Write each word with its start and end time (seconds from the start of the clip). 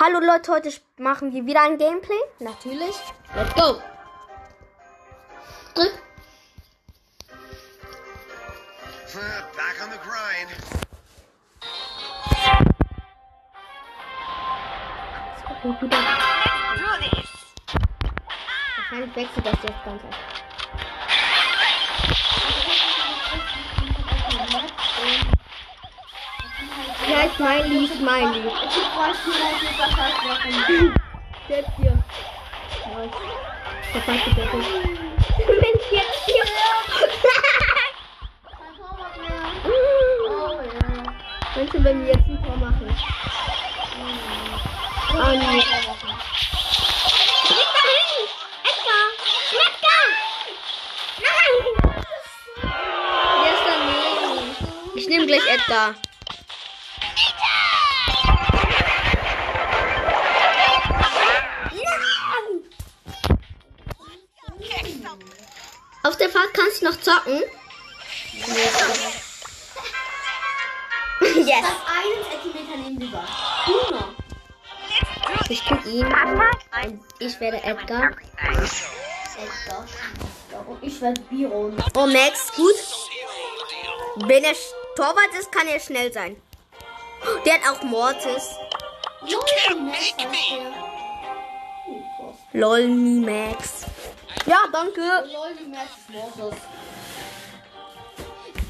Hallo 0.00 0.20
Leute, 0.20 0.52
heute 0.52 0.72
machen 0.98 1.32
wir 1.32 1.44
wieder 1.44 1.60
ein 1.62 1.76
Gameplay. 1.76 2.14
Natürlich. 2.38 2.94
Let's 3.34 3.52
go. 3.54 3.82
Drück. 5.74 5.92
Back 9.56 9.82
on 9.82 9.90
the 9.90 9.98
grind. 9.98 10.50
Wahrscheinlich 18.76 19.16
wechselt 19.16 19.46
das 19.46 19.62
jetzt 19.64 19.84
ganz 19.84 20.04
einfach. 20.04 20.37
Ja, 27.08 27.20
ist 27.22 27.40
mein 27.40 27.70
Lied, 27.70 28.00
mein 28.02 28.32
Lied. 28.34 28.44
Jetzt 31.48 31.70
hier. 31.78 31.98
Nice. 32.94 33.10
Der 33.94 34.02
Wenn 34.06 35.74
ich 35.74 35.90
jetzt 35.90 36.24
hier. 36.26 36.44
Meinst 41.56 41.74
du, 41.74 41.84
wenn 41.84 42.04
wir 42.04 42.12
jetzt 42.12 42.28
ein 42.28 42.44
Tor 42.44 42.56
machen? 42.56 42.94
Oh! 45.14 45.22
Edgar! 49.58 49.96
Nein! 51.24 51.54
Ist. 53.52 54.96
Ich 54.96 55.06
nehme 55.08 55.26
gleich 55.26 55.46
Edgar. 55.48 55.94
Fahrt 66.38 66.54
kannst 66.54 66.82
du 66.82 66.84
noch 66.86 67.00
zocken. 67.00 67.42
Yes. 71.34 71.64
Du 73.66 73.72
noch. 73.92 74.14
Ich 75.48 75.64
krieg 75.64 75.86
ihn. 75.86 76.06
Und 76.06 77.00
ich 77.18 77.40
werde 77.40 77.60
Edgar. 77.64 78.12
Und 80.68 80.82
ich 80.82 81.00
werde 81.00 81.20
Biron. 81.22 81.76
Oh, 81.96 82.06
Max, 82.06 82.52
gut. 82.54 82.74
Wenn 84.28 84.44
er 84.44 84.54
Torwart 84.94 85.34
ist, 85.40 85.50
kann 85.50 85.66
er 85.66 85.80
schnell 85.80 86.12
sein. 86.12 86.40
Der 87.44 87.54
hat 87.54 87.62
auch 87.68 87.82
Mortis. 87.82 88.50
Lol, 92.52 92.86
nie 92.86 93.26
Max. 93.26 93.86
Ja, 94.48 94.64
danke. 94.72 95.02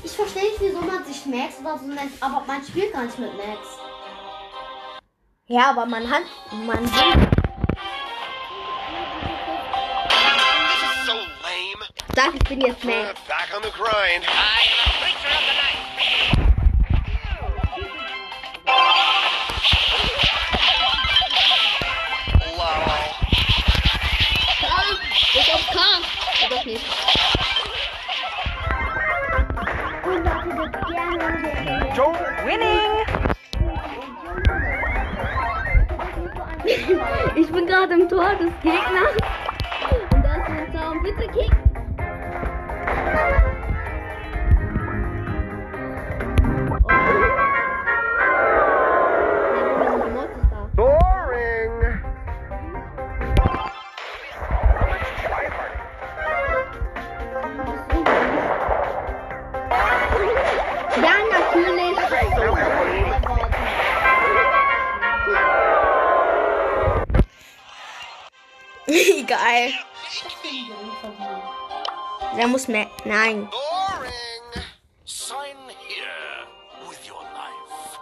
Ich 0.02 0.10
verstehe 0.10 0.42
nicht, 0.42 0.60
wieso 0.60 0.80
man 0.80 1.04
sich 1.04 1.24
Max 1.26 1.60
oder 1.60 1.78
so 1.78 1.86
nennt, 1.86 2.20
aber 2.20 2.42
man 2.46 2.64
spielt 2.64 2.92
gar 2.92 3.04
nicht 3.04 3.18
mit 3.18 3.36
Max. 3.36 3.60
Ja, 5.46 5.70
aber 5.70 5.86
man 5.86 6.10
hat. 6.10 6.24
Man 6.66 6.84
is 6.84 6.90
so 11.06 11.12
lame. 11.44 11.86
Sag, 12.16 12.34
ich 12.34 12.48
bin 12.48 12.60
jetzt 12.60 12.84
Max. 12.84 13.20
Back 13.28 13.54
on 13.56 13.62
the 13.62 13.70
grind. 13.70 14.26
Lol. 18.66 19.14
Ich 37.36 37.52
bin 37.52 37.66
gerade 37.66 37.92
im 37.92 38.08
Tor 38.08 38.30
des 38.36 38.50
Gegners. 38.62 39.16
Und 40.10 40.24
da 40.24 40.36
ist 40.36 40.48
ein 40.48 40.72
Zaun. 40.72 41.02
Bitte 41.02 41.28
kick. 41.28 41.57
Egal. 69.28 69.72
Der 72.34 72.48
muss 72.48 72.66
mehr. 72.66 72.86
Nein. 73.04 73.46
Boring. 73.50 74.64
Sign 75.04 75.58
here 75.86 76.46
with 76.88 77.06
your 77.06 77.22
life. 77.34 77.98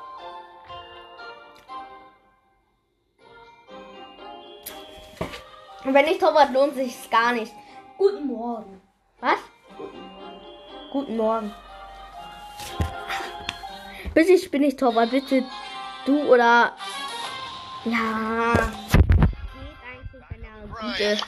Und 5.84 5.94
wenn 5.94 6.06
ich 6.06 6.18
Torwart 6.18 6.52
lohnt 6.52 6.76
sich 6.76 6.94
es 6.94 7.10
gar 7.10 7.32
nicht. 7.32 7.52
Guten 7.98 8.28
Morgen. 8.28 8.80
Was? 9.20 9.38
Guten 10.92 11.16
Morgen. 11.16 11.52
Bitte, 14.14 14.30
ich 14.30 14.48
bin 14.48 14.62
nicht 14.62 14.78
Torwart. 14.78 15.10
Bitte 15.10 15.44
du 16.04 16.22
oder. 16.22 16.76
Ja. 17.84 18.75
Grind. 20.96 21.22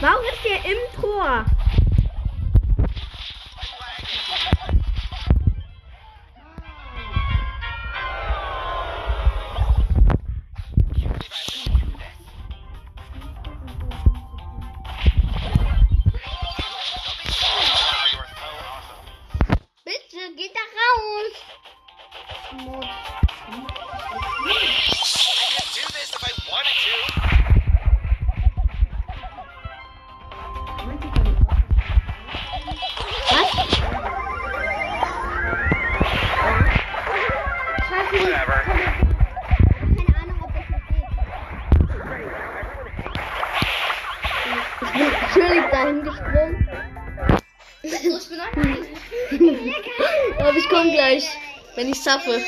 Warum 0.00 0.24
ist 0.24 0.44
der 0.44 0.70
im 0.70 0.78
Tor? 1.00 1.44
Schaffe. 52.10 52.44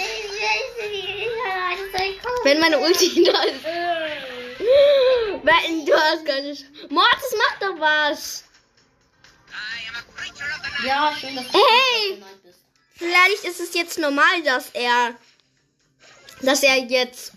Wenn 2.44 2.60
meine 2.60 2.78
Ulti 2.78 3.24
da 3.32 3.42
ist. 3.42 3.64
Wetten, 5.44 5.86
du 5.86 5.94
hast 5.94 6.24
gar 6.24 6.40
nicht. 6.40 6.64
Mortis, 6.90 7.34
mach 7.36 7.58
doch 7.60 7.80
was. 7.80 8.44
Ja, 10.84 11.14
schön, 11.18 11.36
dass 11.36 11.46
du 11.46 11.58
Hey! 11.58 12.22
Vielleicht 12.96 13.44
ist 13.44 13.60
es 13.60 13.74
jetzt 13.74 13.98
normal, 13.98 14.42
dass 14.44 14.70
er, 14.70 15.14
dass 16.40 16.62
er 16.62 16.76
jetzt, 16.78 17.32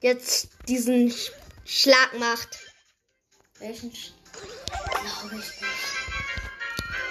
jetzt 0.00 0.48
diesen 0.68 1.10
Sch 1.10 1.30
Schlag 1.66 2.18
macht. 2.18 2.58
Welchen 3.58 3.94
Sch 3.94 4.12
Glaube 4.90 5.36
ich 5.36 5.60
nicht. 5.60 5.72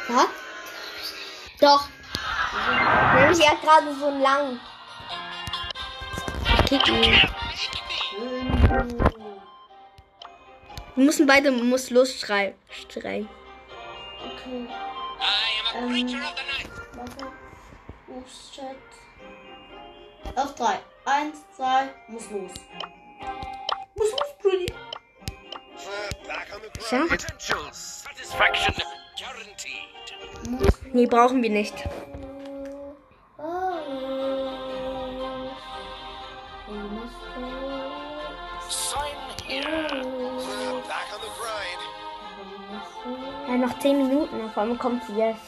Was? 0.09 0.27
Doch. 1.59 1.89
Nämlich 3.33 3.47
er 3.47 3.53
hat 3.53 3.61
gerade 3.63 3.95
so 3.95 4.05
einen 4.05 4.21
langen. 4.21 4.59
Ich 6.59 6.65
kick 6.65 6.87
ihn. 6.87 7.13
Wir 10.95 11.05
müssen 11.05 11.25
beide 11.25 11.51
muss 11.51 11.89
losschreien. 11.89 12.53
Schreien. 12.89 13.27
Okay. 14.19 14.67
I 14.67 15.77
am 15.77 15.83
a 15.83 15.87
Ähm, 15.87 15.89
creature 15.89 16.21
of 16.21 16.35
the 16.35 16.43
night. 16.45 16.69
warte. 16.95 17.25
Ups, 18.07 18.51
Chat. 18.55 18.77
Auf 20.35 20.53
drei. 20.53 20.79
Eins, 21.05 21.37
zwei, 21.55 21.89
muss 22.09 22.29
los. 22.29 22.51
Muss 23.95 24.11
los, 24.11 24.37
Pretty. 24.41 24.73
Ja. 26.91 27.05
Nee, 30.93 31.07
brauchen 31.07 31.41
wir 31.41 31.49
nicht. 31.49 31.73
Noch 43.63 43.79
10 43.79 43.97
Minuten. 43.97 44.49
Vor 44.53 44.63
allem 44.63 44.77
kommt 44.77 45.03
sie 45.05 45.15
jetzt. 45.15 45.41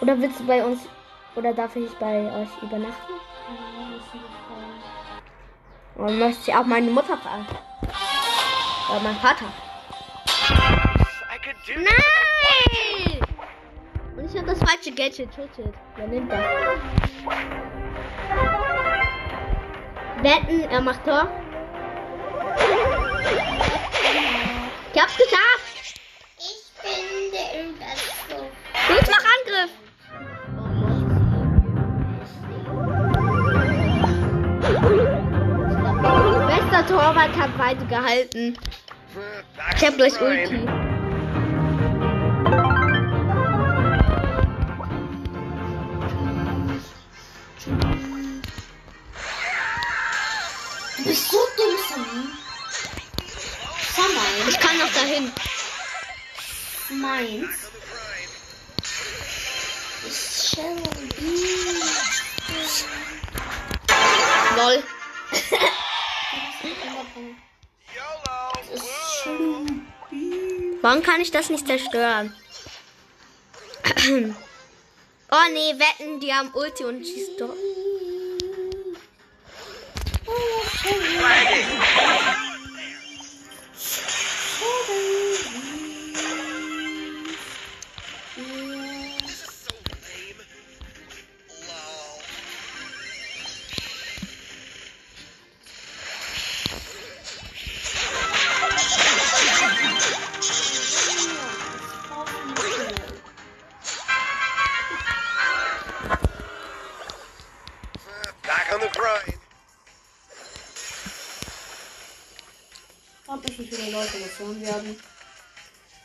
Oder 0.00 0.18
willst 0.20 0.40
du 0.40 0.46
bei 0.46 0.64
uns. 0.64 0.88
Oder 1.36 1.52
darf 1.52 1.76
ich 1.76 1.92
bei 1.98 2.32
euch 2.32 2.62
übernachten? 2.62 3.14
Und 5.96 6.18
möchte 6.18 6.50
ich 6.50 6.56
auch 6.56 6.64
meine 6.64 6.90
Mutter 6.90 7.16
fragen. 7.16 7.46
Oder 8.90 9.00
mein 9.00 9.16
Vater. 9.16 9.46
Nein! 11.76 13.20
Und 14.16 14.24
ich 14.24 14.36
habe 14.36 14.46
das 14.46 14.58
falsche 14.58 14.92
Gadget. 14.92 15.36
Gadget. 15.36 15.74
Wer 15.96 16.06
nimmt 16.06 16.30
das? 16.30 16.40
Wetten, 20.22 20.60
er 20.70 20.80
macht 20.80 21.04
Tor. 21.04 21.28
Ich 24.92 25.02
hab's 25.02 25.16
geschafft! 25.16 25.63
Bester 36.84 36.98
Torwart 36.98 37.36
hat 37.36 37.56
beide 37.56 37.84
gehalten. 37.86 38.58
Ich 39.76 39.86
hab 39.86 39.96
gleich. 39.96 40.20
Ulti. 40.20 40.66
Du 50.96 51.04
bist 51.04 51.30
so 51.30 51.38
dumm, 51.56 51.76
Sammy. 51.88 52.24
Sammy. 53.94 54.50
Ich 54.50 54.60
kann 54.60 54.78
noch 54.78 54.92
dahin. 54.92 55.32
Meins. 57.00 57.70
Ist 60.06 60.48
Shelby. 60.50 61.32
Lol. 64.56 64.93
Warum 70.84 71.02
kann 71.02 71.22
ich 71.22 71.30
das 71.30 71.48
nicht 71.48 71.66
zerstören? 71.66 72.34
Oh 75.30 75.52
nee, 75.52 75.74
wetten, 75.78 76.20
die 76.20 76.32
haben 76.32 76.50
Ulti 76.54 76.84
und 76.84 77.04
schießt 77.04 77.40
doch. 77.40 77.56
Hören 114.12 114.60
werden. 114.60 115.00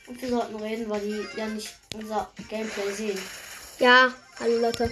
Und 0.07 0.21
wir 0.21 0.29
sollten 0.29 0.55
reden, 0.55 0.89
weil 0.89 1.01
die 1.01 1.27
ja 1.37 1.45
nicht 1.45 1.75
unser 1.95 2.29
Gameplay 2.49 2.91
sehen. 2.91 3.19
Ja, 3.79 4.11
hallo 4.39 4.61
Leute. 4.61 4.89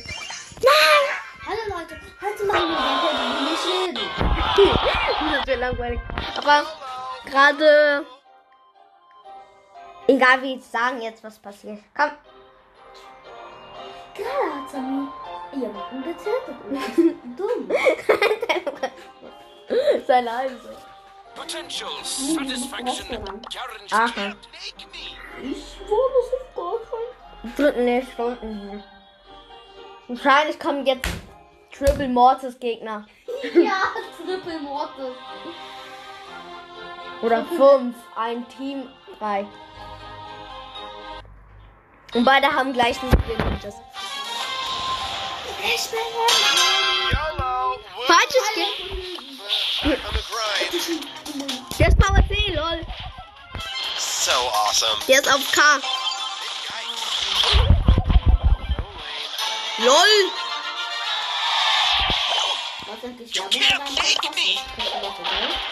Hallo 1.45 1.77
Leute, 1.79 1.99
heute 2.21 2.45
machen 2.45 2.69
wir 2.69 2.77
Gameplay, 2.77 3.33
die 3.33 3.43
nicht 3.51 3.65
reden. 3.97 4.09
Das 5.37 5.45
wird 5.47 5.59
langweilig. 5.59 5.99
Aber 6.37 6.65
gerade. 7.25 8.05
Egal 10.07 10.41
wie 10.41 10.55
ich 10.55 10.63
sagen 10.63 11.01
jetzt, 11.01 11.21
was 11.23 11.37
passiert. 11.37 11.79
Komm. 11.95 12.09
Gerade 14.15 14.55
hat 14.55 14.69
Sammy 14.71 15.07
jemanden 15.53 16.03
getötet. 16.03 16.55
Dumm. 17.37 17.69
Sei 20.07 20.21
leise. 20.21 20.77
Potential 21.37 22.03
satisfaction 22.03 23.23
guaranteed. 23.51 23.93
Aha. 23.93 24.35
Ich 25.43 25.79
wurde 25.87 26.19
so 26.31 26.37
vorgekommen. 26.55 27.55
Drücken 27.55 27.85
nicht 27.85 28.11
Stunden. 28.11 28.83
Wahrscheinlich 30.07 30.59
kommen 30.59 30.83
jetzt 30.87 31.07
Triple 31.71 32.09
Mortis 32.09 32.59
Gegner. 32.59 33.05
Ja, 33.53 33.83
Triple 34.17 34.59
Mortis. 34.61 35.15
Oder 37.21 37.45
fünf. 37.45 37.95
Ein 38.15 38.47
Team. 38.49 38.89
Drei. 39.19 39.45
Und 42.15 42.25
beide 42.25 42.47
haben 42.47 42.73
gleich 42.73 42.97
YOLO. 43.03 43.11
Woo. 47.37 48.05
Falsches 48.07 48.43
Skill. 48.51 49.97
So 54.27 54.33
awesome. 54.33 54.99
Der 55.07 55.21
ist 55.21 55.33
auf 55.33 55.39
K. 55.53 55.61
LOL. 59.77 60.31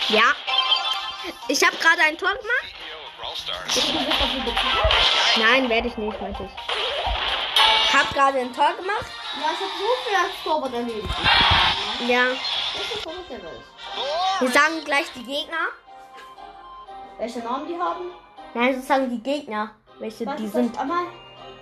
Ja. 0.08 0.24
Ich 1.50 1.62
habe 1.66 1.76
gerade 1.76 2.02
ein 2.04 2.18
Tor 2.18 2.30
gemacht. 2.30 2.74
Nein, 5.36 5.68
werde 5.70 5.90
ich 5.90 5.98
nicht, 5.98 6.22
meinte 6.22 6.44
ich. 6.44 7.94
Hab 7.94 8.14
gerade 8.14 8.40
ein 8.40 8.56
Tor 8.56 8.74
gemacht. 8.78 9.06
Ja, 9.36 9.52
ich 9.52 9.60
hab 9.60 9.72
so 9.78 9.86
viel 10.06 10.16
als 10.16 10.44
Torwart 10.46 10.74
erledigt. 10.74 11.14
Ja. 12.08 12.28
Wir 14.40 14.50
sagen 14.50 14.86
gleich 14.86 15.08
die 15.14 15.24
Gegner. 15.26 15.68
Welche 17.18 17.40
Namen 17.40 17.68
die 17.68 17.78
haben? 17.78 18.25
Nein, 18.56 18.74
wir 18.74 18.82
sagen 18.82 19.08
die 19.10 19.22
Gegner. 19.22 19.72
Welche 20.00 20.26
Warte, 20.26 20.42
die 20.42 20.48
sind. 20.48 20.80
einmal 20.80 21.06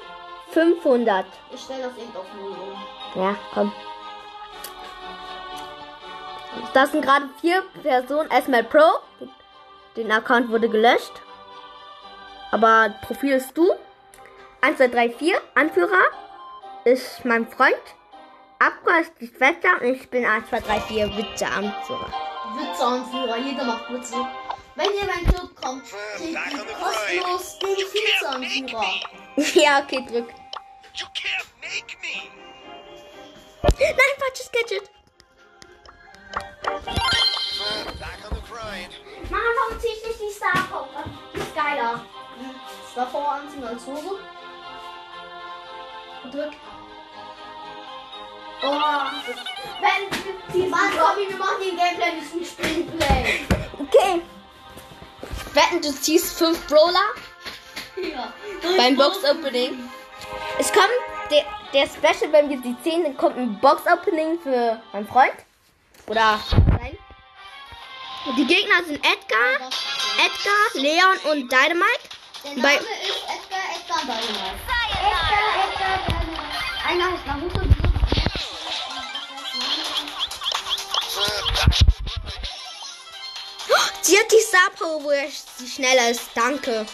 500. 0.51 1.25
ich 1.55 1.61
stelle 1.61 1.85
das 1.85 1.97
eben 1.97 2.17
auf 2.17 2.27
0 2.35 2.51
um. 2.51 2.75
Ja, 3.23 3.37
komm. 3.55 3.73
Das 6.75 6.91
sind 6.91 7.03
gerade 7.03 7.29
vier 7.41 7.63
Personen. 7.83 8.29
Erstmal 8.31 8.65
Pro. 8.65 8.99
Den 9.97 10.11
Account 10.11 10.51
wurde 10.51 10.69
gelöscht. 10.69 11.13
Aber 12.51 12.93
Profil 13.07 13.35
ist 13.35 13.57
du. 13.57 13.73
1, 14.63 14.79
2, 14.79 14.89
3, 14.89 15.11
4. 15.11 15.41
Anführer 15.55 16.03
ist 16.85 17.25
mein 17.25 17.47
Freund. 17.47 17.77
Abgar 18.61 19.01
ist 19.01 19.13
die 19.21 19.29
Schwester 19.29 19.81
und 19.81 19.95
ich 19.95 20.11
bin 20.11 20.25
1, 20.25 20.49
2, 20.49 20.61
3, 20.61 20.81
4 20.81 21.17
Witze-Anführer. 21.17 22.13
Witzeanführer, 22.57 23.37
jeder 23.37 23.65
macht 23.65 23.89
Witze. 23.93 24.17
Wenn 24.75 24.87
ihr 24.87 25.03
in 25.03 25.07
meinen 25.07 25.27
Club 25.27 25.55
kommt, 25.55 25.85
kriegt 26.17 26.33
ihr 26.33 26.75
kostenlos 26.75 27.59
den 27.61 27.77
Vizeanführer. 27.77 28.85
Ja, 29.55 29.81
okay, 29.81 30.05
drück. 30.09 30.29
You 30.95 31.07
can't 31.15 31.47
make 31.61 31.97
me. 32.03 32.29
Nein, 33.79 34.15
falsches 34.19 34.51
Gadget. 34.51 34.91
Mann, 39.31 39.41
warum 39.41 39.81
zieh 39.81 39.89
ich 39.89 40.05
nicht 40.05 40.21
die 40.21 40.35
Star 40.35 40.67
Power? 40.69 41.05
Die 41.33 41.39
ist 41.39 41.55
geiler. 41.55 42.05
Star 42.91 43.07
Power 43.07 43.33
anziehen 43.35 43.65
als 43.65 43.87
Hose. 43.87 44.19
Drück. 46.33 46.53
Oh, 48.63 48.71
wenn 49.81 50.53
die 50.53 50.67
Mann, 50.69 50.91
Robby, 50.99 51.29
wir 51.29 51.37
machen 51.37 51.57
den 51.65 51.77
Gameplay 51.77 52.13
nicht 52.13 52.35
ein 52.35 52.45
Sprintplay. 52.45 53.47
Okay. 53.79 54.23
Wetten, 55.55 55.81
du 55.83 55.93
ziehst 55.93 56.39
fünf 56.39 56.67
Brawler 56.67 57.15
Ja. 57.97 58.33
beim 58.77 58.97
Box-Opening. 58.97 59.89
Es 60.59 60.73
kommt 60.73 60.89
der, 61.31 61.45
der 61.73 61.87
Special, 61.87 62.33
wenn 62.33 62.49
wir 62.51 62.61
die 62.61 62.77
ziehen, 62.83 63.05
dann 63.05 63.17
kommt 63.17 63.37
ein 63.37 63.59
Box-Opening 63.61 64.41
für 64.41 64.81
meinen 64.93 65.07
Freund. 65.07 65.35
Oder 66.07 66.41
nein. 66.81 66.99
Die 68.37 68.45
Gegner 68.47 68.83
sind 68.85 68.97
Edgar, 68.97 69.69
Edgar, 70.19 70.75
Leon 70.75 71.17
und 71.33 71.51
Dynamite. 71.53 71.85
Der 72.45 72.51
Bei- 72.63 72.75
Name 72.75 72.87
ist 73.03 73.23
Edgar, 73.25 73.65
Edgar 73.75 74.01
Dynamite. 74.03 74.55
Edgar, 74.93 75.65
Edgar 75.65 75.99
Dynamite. 76.07 76.89
Einer 76.89 77.13
heißt 77.13 77.27
Naruto. 77.27 77.68
Sie 84.03 84.19
hat 84.19 84.33
die 84.33 84.41
Star 84.41 84.71
Power, 84.79 85.03
wo 85.03 85.11
sie 85.59 85.69
schneller 85.69 86.11
ist. 86.11 86.31
Danke. 86.35 86.87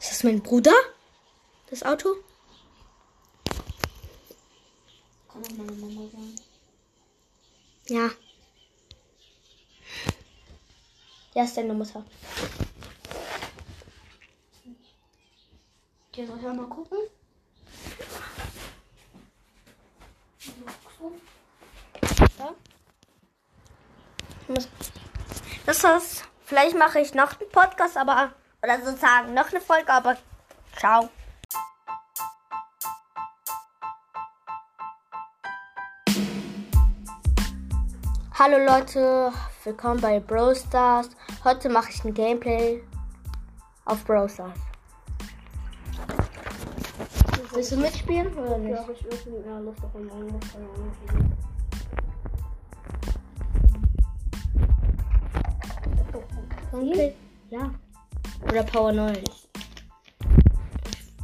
Ist 0.00 0.10
das 0.10 0.22
mein 0.24 0.42
Bruder? 0.42 0.74
Das 1.68 1.84
Auto? 1.84 2.16
Ja. 7.86 8.10
Ja, 11.40 11.46
ist 11.46 11.56
deine 11.56 11.72
Mutter. 11.72 12.04
Okay, 16.12 16.26
soll 16.26 16.36
ich 16.36 16.42
mal 16.42 16.66
gucken? 16.66 16.98
Ja. 22.38 22.54
Das 25.64 25.82
heißt, 25.82 26.24
vielleicht 26.44 26.76
mache 26.76 27.00
ich 27.00 27.14
noch 27.14 27.40
einen 27.40 27.50
Podcast, 27.50 27.96
aber 27.96 28.34
oder 28.62 28.84
sozusagen 28.84 29.32
noch 29.32 29.48
eine 29.48 29.62
Folge, 29.62 29.90
aber 29.90 30.18
ciao. 30.76 31.08
Hallo 38.38 38.58
Leute, 38.58 39.32
willkommen 39.64 40.00
bei 40.00 40.20
Brawl 40.20 40.54
Stars. 40.56 41.10
Heute 41.44 41.68
mache 41.68 41.90
ich 41.90 42.02
ein 42.04 42.14
Gameplay 42.14 42.82
auf 43.84 44.04
Brawl 44.04 44.28
Stars. 44.28 44.58
Willst 47.52 47.72
du 47.72 47.76
mitspielen 47.76 48.32
oder 48.38 48.58
nicht? 48.58 48.70
Ja, 48.70 48.86
ich 48.90 49.04
irgendwie 49.04 49.48
mehr 49.48 49.60
Lust 49.60 49.84
auf 49.84 49.94
einen 49.94 50.10
anderen. 50.10 50.40
keine 50.40 50.68
Ahnung. 50.70 50.92
Okay. 56.72 57.14
Ja. 57.50 57.70
Oder 58.48 58.62
Power 58.62 58.92
9. 58.92 59.18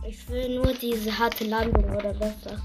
Ich 0.07 0.29
will 0.29 0.57
nur 0.57 0.73
diese 0.75 1.17
harte 1.17 1.45
Landung 1.45 1.85
oder 1.85 2.13
besser. 2.13 2.61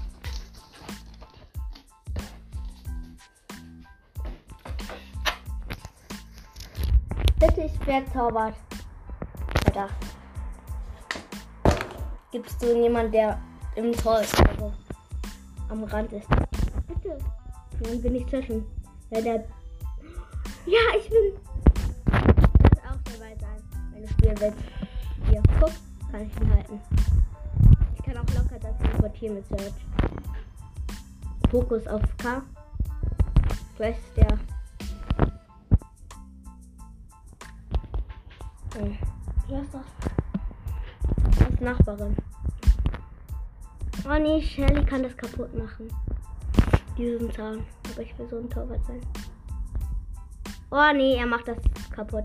Bitte, 7.44 7.62
ich 7.62 7.86
werde 7.88 8.06
zaubert. 8.12 8.54
Alter. 9.66 9.88
Gibst 12.30 12.62
du 12.62 12.80
jemanden, 12.80 13.10
der 13.10 13.40
im 13.74 13.90
Tor 13.90 14.20
ist, 14.20 14.38
also 14.46 14.72
am 15.68 15.82
Rand 15.82 16.12
ist? 16.12 16.28
Bitte. 16.86 17.18
Dann 17.80 18.00
bin 18.00 18.14
ich 18.14 18.28
zwischen. 18.28 18.64
Ja, 19.10 19.20
der. 19.20 19.44
Ja, 20.66 20.78
ich 20.96 21.10
bin 21.10 21.32
das 22.60 22.78
auch 22.78 23.12
dabei 23.12 23.36
sein, 23.40 23.60
wenn 23.92 24.04
ich 24.04 24.10
spielen 24.12 24.38
will. 24.38 24.52
Hier, 25.28 25.42
guck, 25.58 25.72
kann 26.12 26.20
ich 26.20 26.40
ihn 26.40 26.54
halten. 26.54 26.80
Ich 27.96 28.02
kann 28.04 28.18
auch 28.18 28.34
locker 28.34 28.60
das 28.60 28.78
teleportieren 28.78 29.34
mit 29.34 29.48
Search. 29.48 29.74
Fokus 31.50 31.88
auf 31.88 32.02
K. 32.18 32.40
Vielleicht 33.74 33.98
ist 33.98 34.16
der. 34.16 34.51
Nachbarin. 41.62 42.16
Oh 44.04 44.18
nee, 44.18 44.42
Shelly 44.42 44.84
kann 44.84 45.04
das 45.04 45.16
kaputt 45.16 45.54
machen. 45.56 45.88
Diesen 46.98 47.30
Zaun. 47.32 47.64
Aber 47.92 48.02
ich 48.02 48.18
will 48.18 48.28
so 48.28 48.38
ein 48.38 48.50
Torwart 48.50 48.84
sein. 48.86 49.00
Oh 50.70 50.92
nee, 50.92 51.16
er 51.16 51.26
macht 51.26 51.46
das 51.46 51.58
kaputt. 51.94 52.24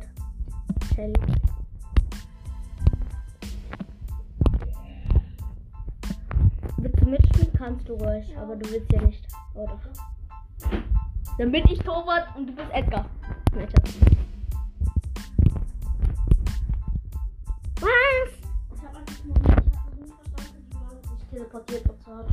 Shelly. 0.96 1.14
Willst 6.78 7.02
du 7.02 7.06
mitspielen? 7.10 7.54
Kannst 7.56 7.88
du 7.88 7.94
ruhig, 7.94 8.38
aber 8.38 8.56
du 8.56 8.70
willst 8.72 8.92
ja 8.92 9.02
nicht. 9.02 9.28
Oh 9.54 9.68
doch. 9.68 10.70
Dann 11.38 11.52
bin 11.52 11.64
ich 11.70 11.80
Torwart 11.80 12.36
und 12.36 12.48
du 12.48 12.54
bist 12.54 12.72
Edgar. 12.72 13.06
Nein, 13.54 13.68
Schatz. 13.70 14.17
Hat. 22.08 22.26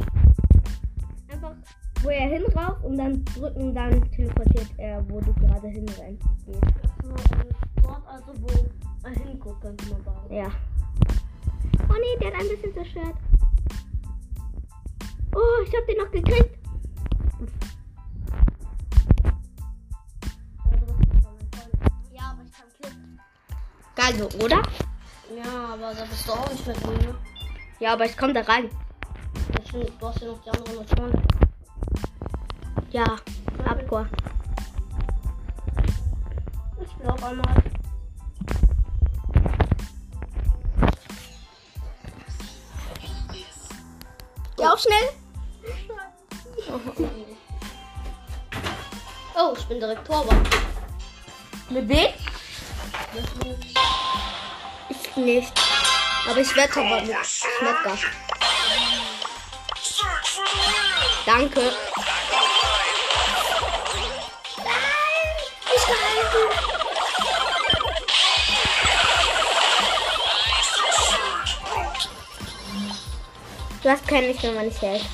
Einfach, 1.29 1.55
wo 2.03 2.09
er 2.09 2.29
hinrauf 2.29 2.83
und 2.85 2.97
dann 2.97 3.25
drücken, 3.25 3.75
dann 3.75 4.11
teleportiert 4.11 4.71
er, 4.79 5.09
wo 5.11 5.21
du 5.21 5.33
gerade 5.35 5.69
hinrennst. 5.69 6.25
dort 7.83 8.07
also, 8.07 8.33
wo 8.41 8.49
er 9.05 9.11
hinguckt, 9.11 9.61
könnte 9.61 9.85
man 9.91 10.03
sagen. 10.05 10.35
Ja. 10.35 10.51
Oh 11.89 11.95
nee, 11.99 12.19
der 12.21 12.29
hat 12.29 12.41
ein 12.41 12.49
bisschen 12.49 12.73
zerstört. 12.75 13.17
Oh, 15.35 15.65
ich 15.67 15.75
hab 15.77 15.87
den 15.87 15.99
noch 15.99 16.11
gekriegt. 16.11 16.59
Ja, 22.13 22.31
aber 22.31 22.43
ich 22.45 22.53
kann 22.53 22.69
killen. 22.81 23.21
Geil 23.97 24.15
so, 24.15 24.45
oder? 24.45 24.63
Ja, 25.37 25.73
aber 25.73 25.95
da 25.95 26.05
bist 26.05 26.29
du 26.29 26.33
auch 26.33 26.51
nicht 26.51 26.67
mit 26.67 26.87
mir. 26.87 27.15
Ja, 27.81 27.95
aber 27.95 28.05
ich 28.05 28.17
komm 28.17 28.33
da 28.33 28.43
rein. 28.43 28.71
Stimmt, 29.75 30.01
du 30.01 30.07
hast 30.07 30.21
ja 30.21 30.29
noch 30.29 30.41
die 30.41 30.51
andere 30.51 30.81
Mission. 30.81 31.13
Ja, 32.93 33.17
Abchor. 33.65 34.07
Ich 36.81 36.93
spiele 36.93 37.13
auch 37.13 37.23
einmal. 37.23 37.55
Ja, 44.61 44.73
auch 44.73 44.79
schnell. 44.79 45.11
Oh, 49.37 49.53
ich 49.59 49.65
bin 49.65 49.81
direkt 49.81 50.07
Torwart. 50.07 50.47
Mit 51.69 51.89
wem? 51.89 52.07
Ich 54.89 55.17
nicht. 55.17 55.53
Aber 56.31 56.39
ich 56.39 56.55
werde 56.55 56.73
Torwart 56.73 57.05
mit 57.05 57.17
Schmecker. 57.27 57.99
Danke. 61.27 61.73
Ich 65.75 65.87
gehalten. 65.87 66.59
Du 73.83 73.91
hast 73.91 74.07
Licht, 74.27 74.43
wenn 74.43 74.55
man 74.55 74.67
nicht 74.67 74.83
hält. 74.83 75.05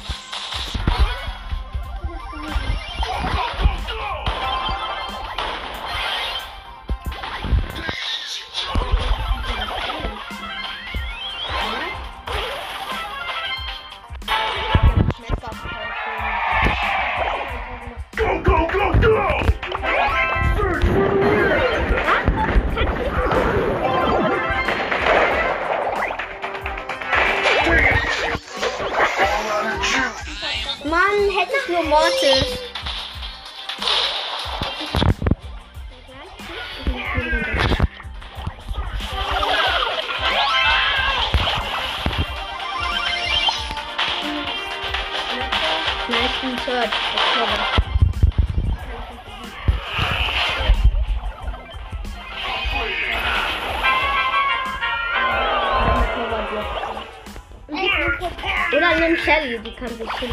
Oder 58.91 59.09
nimm 59.09 59.17
Shelly, 59.17 59.59
die 59.61 59.75
kann 59.75 59.89
sich 59.89 60.13
hin. 60.19 60.31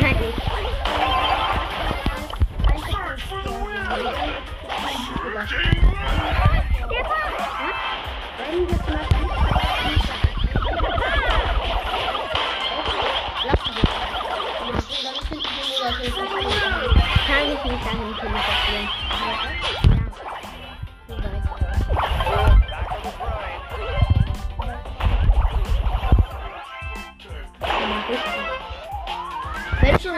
Nein, 0.00 0.04
halt. 0.04 0.34
Kann 17.26 17.44
ich 17.44 17.64
nicht 17.64 17.84
dahin 17.84 18.14
teleportieren. 18.20 19.07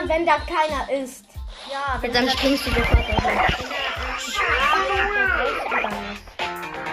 Wenn 0.00 0.08
schon, 0.08 0.08
wenn 0.08 0.26
da 0.26 0.36
keiner 0.38 1.02
ist. 1.02 1.24
Ja, 1.70 1.98
wenn 2.00 2.12
Dann 2.12 2.28
springst 2.30 2.66
du 2.66 2.70
sofort. 2.70 2.98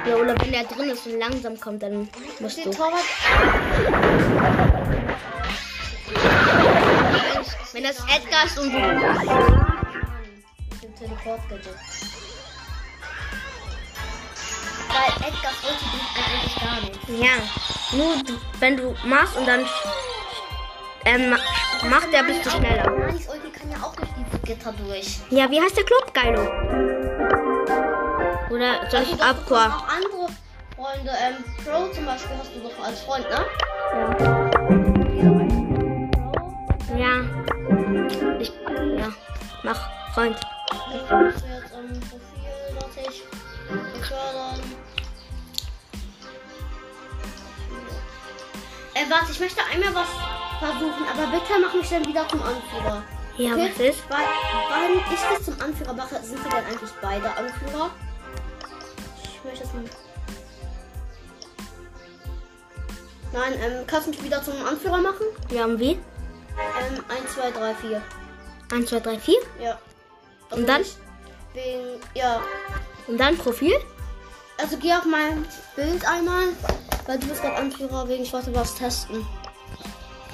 Ja, 0.05 0.15
oder 0.15 0.35
wenn 0.39 0.51
der 0.51 0.63
drin 0.63 0.89
ist 0.89 1.05
und 1.05 1.19
langsam 1.19 1.59
kommt, 1.59 1.83
dann 1.83 2.09
musst 2.39 2.65
du. 2.65 2.71
Torwart 2.71 3.03
Wenn 7.73 7.83
das 7.83 7.97
Edgar 7.99 8.45
ist 8.45 8.59
und 8.59 8.73
du. 8.73 8.79
dem 10.81 10.95
Teleport-Gadget. 10.95 11.75
Weil 14.89 15.27
Edgar 15.27 15.53
wollte 15.61 15.85
dich 15.85 16.01
eigentlich 16.25 16.55
gar 16.61 16.81
nicht. 16.81 16.99
Ja, 17.23 17.35
nur 17.97 18.15
wenn 18.59 18.77
du 18.77 18.95
machst 19.05 19.35
und 19.37 19.45
dann 19.45 19.65
ähm, 21.05 21.37
macht 21.84 22.12
der 22.12 22.24
bist 22.24 22.46
du 22.46 22.50
schneller. 22.50 22.89
Nanis 22.89 23.27
Ulti 23.27 23.50
kann 23.51 23.72
ja 23.72 23.77
auch 23.77 23.96
durch 23.96 24.10
dieses 24.17 24.41
Gitter 24.43 24.74
durch. 24.74 25.19
Ja, 25.29 25.50
wie 25.50 25.62
heißt 25.62 25.77
der 25.77 25.84
Club, 25.84 26.13
Geilo? 26.13 26.41
Oder 28.50 28.89
soll 28.89 29.01
ich 29.01 29.12
hast 29.12 29.19
doch 29.22 29.25
Aqua? 29.27 29.65
auch 29.67 29.88
andere 29.88 30.27
Freunde. 30.75 31.12
Ähm, 31.22 31.43
Pro 31.63 31.88
zum 31.93 32.05
Beispiel 32.05 32.38
hast 32.38 32.51
du 32.55 32.60
doch 32.62 32.86
als 32.86 33.01
Freund, 33.01 33.25
ne? 33.29 33.46
Ja. 36.98 37.24
Ich, 38.39 38.51
ja. 38.97 39.10
Mach 39.63 40.13
Freund. 40.13 40.38
Ich 40.93 41.12
muss 41.12 41.34
jetzt 41.34 41.73
am 41.73 41.88
Profil 41.99 42.91
fertig 42.93 43.23
befördern. 43.93 44.62
Äh, 48.93 49.10
warte, 49.10 49.32
ich 49.32 49.39
möchte 49.39 49.62
einmal 49.71 49.93
was 49.93 50.08
versuchen, 50.60 51.06
aber 51.12 51.28
bitte 51.32 51.54
mach 51.62 51.74
mich 51.74 51.89
dann 51.89 52.06
wieder 52.06 52.28
zum 52.28 52.41
Anführer. 52.41 53.04
Ja, 53.38 53.52
Okay? 53.54 53.72
was 53.76 53.86
ist? 53.86 54.04
Weil, 54.10 54.26
wenn 54.89 55.00
ich 55.00 55.06
dich 55.38 55.46
zum 55.46 55.62
Anführer 55.62 55.93
mache, 55.93 56.20
sind 56.24 56.43
wir 56.43 56.50
dann 56.52 56.65
eigentlich 56.65 56.89
beide 57.02 57.30
Anführer. 57.36 57.89
Ich 59.24 59.43
möchte 59.43 59.63
es 59.63 59.74
mal. 59.74 59.84
Nein, 63.34 63.54
ähm, 63.62 63.84
kannst 63.86 64.08
du 64.08 64.12
mich 64.12 64.24
wieder 64.24 64.41
zum 64.41 64.54
Anführer 64.65 64.98
machen? 65.00 65.26
Ja, 65.52 65.65
und 65.65 65.80
wie? 65.80 65.91
Ähm, 65.91 67.04
1, 67.10 67.34
2, 67.36 67.52
3, 67.52 67.76
4. 67.76 68.02
1, 68.72 68.89
2, 68.89 69.00
3, 69.02 69.20
4. 69.20 69.36
Ja. 69.62 69.80
Und 70.50 70.67
dann? 70.67 70.82
Wegen, 71.54 72.02
ja. 72.15 72.41
Und 73.08 73.17
dann 73.20 73.38
Profil? 73.38 73.74
Also 74.58 74.78
geh 74.78 74.91
auf 74.93 75.06
mein 75.06 75.46
Bild 75.76 76.04
einmal, 76.08 76.48
weil 77.06 77.20
du 77.20 77.28
bist 77.28 77.41
gerade 77.41 77.58
Anführer, 77.58 78.08
wegen 78.08 78.24
ich 78.24 78.34
wollte 78.34 78.56
was 78.56 78.74
testen. 78.74 79.24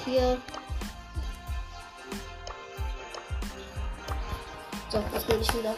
Hier. 0.06 0.38
So, 4.89 5.04
das 5.13 5.24
bin 5.24 5.42
ich 5.42 5.54
wieder. 5.54 5.76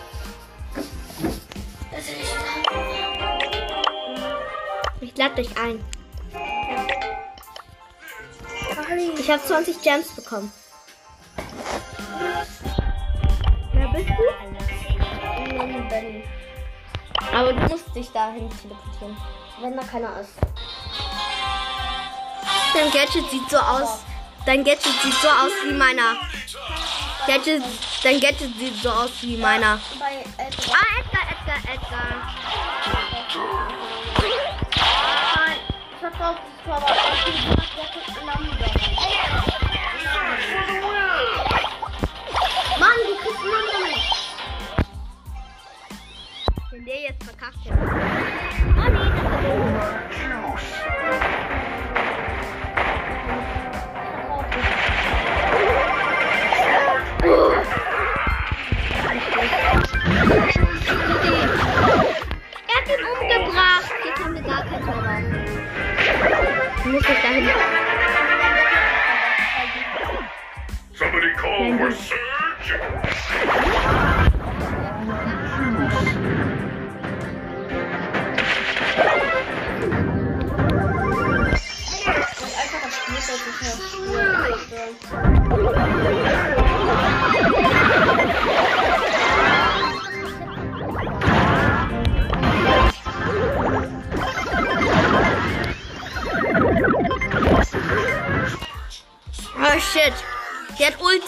Ich 5.00 5.18
lade 5.18 5.36
dich 5.36 5.58
ein. 5.58 5.84
Ich 9.18 9.32
habe 9.32 9.44
20 9.44 9.82
Gems 9.82 10.12
bekommen. 10.16 10.52
Wer 13.74 13.88
bist 13.90 14.10
du? 14.10 14.14
Aber 17.34 17.54
du 17.54 17.62
musst 17.62 17.96
dich 17.96 18.12
dahin 18.12 18.50
teleportieren. 18.50 19.18
Wenn 19.62 19.78
da 19.78 19.84
keiner 19.84 20.20
ist. 20.20 20.34
Dein 22.74 22.92
Gadget 22.92 23.30
sieht 23.30 23.50
so 23.50 23.58
aus. 23.58 24.00
Dein 24.46 24.64
Gadget 24.64 24.94
sieht 25.02 25.14
so 25.14 25.28
aus 25.28 25.52
wie 25.66 25.74
meiner. 25.74 26.16
Gadget, 27.26 27.64
dein 28.04 28.20
Gadget 28.20 28.56
sieht 28.60 28.76
so 28.76 28.90
aus 28.90 29.12
wie 29.22 29.38
meiner. 29.38 29.80
Edgar. 30.38 30.76
Ah, 30.76 31.00
Edgar, 31.00 31.24
Edgar, 31.32 31.58
Edgar. 31.74 32.08
Nein, 35.36 35.58
ich 35.98 36.06
hab 36.06 36.18
drauf 36.18 36.38
aber 36.68 36.88
ich 36.88 37.26
bin 37.26 37.34
gesagt, 37.50 37.74
der 37.78 37.86
kriegt 37.86 39.55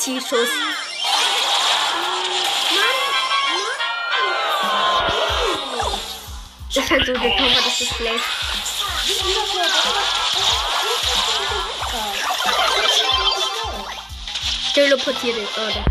Hat 0.07 0.13
Ulti-Schuss. 0.13 0.49
Ist 6.69 6.91
halt 6.91 7.05
so, 7.05 7.13
der 7.13 7.37
Torwart 7.37 7.67
ist 7.67 7.79
so 7.79 7.85
schlecht. 7.95 8.23
Teleportiert. 14.73 15.35
Oh, 15.57 15.69
da. 15.73 15.83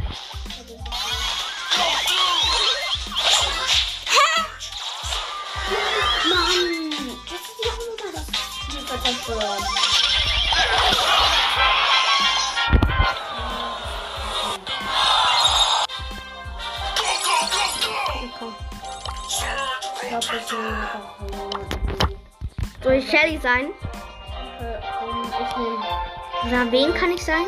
Mann, 6.28 6.90
das 7.28 7.40
ist 7.40 7.60
ja 7.64 7.72
nochmal 7.72 8.12
das 8.14 8.26
Spiel 8.64 9.85
Soll 22.82 22.94
ich 22.94 23.08
Shelly 23.08 23.38
sein? 23.40 23.70
ich 26.42 26.50
nehme 26.50 26.72
wen 26.72 26.94
kann 26.94 27.12
ich 27.12 27.24
sein? 27.24 27.46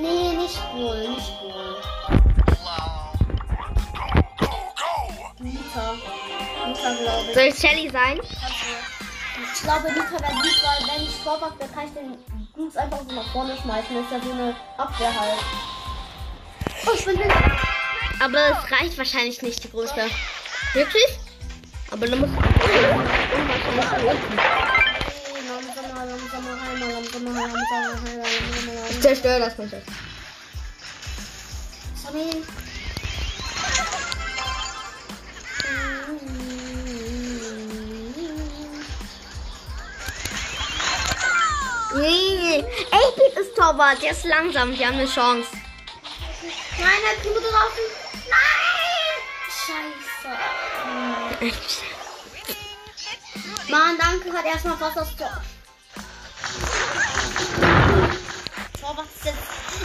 Nee, 0.00 0.36
nicht 0.36 0.60
wohl, 0.74 1.08
nicht 1.08 1.32
wohl. 1.40 1.80
Nita. 5.38 5.94
Nita, 6.66 6.94
glaube 6.94 7.26
ich. 7.28 7.34
Soll 7.34 7.44
ich 7.44 7.54
Shelly 7.54 7.90
sein? 7.90 8.20
Ich 9.54 9.62
glaube, 9.62 9.92
Nita 9.92 10.20
wäre 10.20 10.32
gut, 10.32 10.62
weil 10.64 10.96
wenn 10.96 11.02
ich 11.04 11.22
Torwart 11.22 11.58
wäre, 11.60 11.70
kann 11.70 11.84
ich 11.86 11.92
den 11.94 12.18
Blues 12.54 12.76
einfach 12.76 12.98
so 13.08 13.14
nach 13.14 13.32
vorne 13.32 13.56
schmeißen. 13.56 13.94
Das 13.94 14.04
ist 14.04 14.12
ja 14.12 14.20
so 14.20 14.32
eine 14.32 14.56
Abwehr 14.76 15.20
halt. 15.20 15.38
Oh, 16.86 16.92
ich 16.92 17.04
bin. 17.04 17.20
Aber 18.20 18.38
es 18.38 18.72
reicht 18.72 18.98
wahrscheinlich 18.98 19.42
nicht, 19.42 19.62
die 19.62 19.70
Größe. 19.70 20.08
Wirklich? 20.74 21.18
Aber 21.90 22.06
dann 22.06 22.20
muss 22.20 22.30
Ich 28.90 29.00
zerstöre 29.00 29.40
das 29.40 29.58
nicht. 29.58 29.74
Sammy. 31.94 32.44
Nee, 41.96 42.64
8-Bit 42.90 43.38
ist 43.40 43.56
Torwart, 43.56 44.02
der 44.02 44.12
ist 44.12 44.24
langsam, 44.24 44.74
die 44.74 44.86
haben 44.86 44.94
eine 44.94 45.06
Chance. 45.06 45.48
Nein, 46.78 47.00
er 47.04 47.16
hat 47.16 47.22
Knute 47.22 47.40
draußen. 47.40 47.87
Mann, 53.68 53.96
danke, 53.98 54.32
hat 54.32 54.44
erstmal 54.44 54.76
fast 54.76 54.96
das 54.96 55.16
Tor. 55.16 55.40
Torwart 58.80 59.06
ist 59.14 59.24
jetzt. 59.24 59.38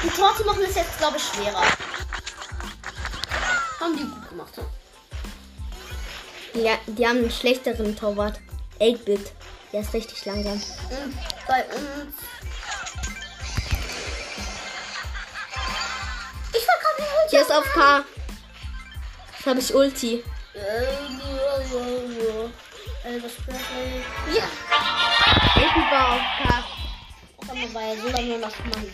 Ein 0.04 0.14
Tor 0.16 0.36
zu 0.36 0.44
machen 0.46 0.62
ist 0.62 0.76
jetzt, 0.76 0.98
glaube 0.98 1.18
ich, 1.18 1.24
schwerer. 1.24 1.62
Haben 3.80 3.98
die 3.98 4.04
gut 4.04 4.30
gemacht. 4.30 4.54
Ja, 6.54 6.78
die 6.88 7.06
haben 7.06 7.18
einen 7.18 7.32
schlechteren 7.32 7.96
Torwart. 7.96 8.40
8-Bit. 8.80 9.34
Der 9.72 9.82
ist 9.82 9.94
richtig 9.94 10.26
langsam. 10.26 10.54
Und 10.54 11.18
bei 11.48 11.66
uns. 11.66 12.16
Ich 16.52 16.68
war 16.68 16.76
gerade 16.82 16.98
in 16.98 17.30
Hier 17.30 17.42
ist 17.42 17.52
auf 17.52 17.66
K. 17.74 18.04
Jetzt 19.36 19.46
habe 19.46 19.60
ich 19.60 19.76
Ulti. 19.76 20.24
Elvis 23.04 23.36
Presley. 23.46 24.02
Ja! 24.34 24.44
8-Bit 25.56 25.92
war 25.92 26.08
auf 26.14 26.22
K. 26.40 26.64
Komm 27.48 27.58
mal 27.62 27.70
bei 27.74 27.96
so 27.96 28.08
lange 28.10 28.38
noch 28.40 28.58
machen. 28.66 28.88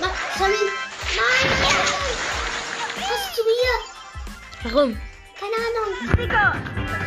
Mach, 0.00 0.18
Sammy! 0.38 0.64
Nein! 1.16 1.48
Was 2.96 3.22
zu 3.34 3.42
mir? 3.44 3.74
Warum? 4.62 4.90
Keine 5.38 5.56
Ahnung. 5.66 5.90
Nein, 6.16 7.03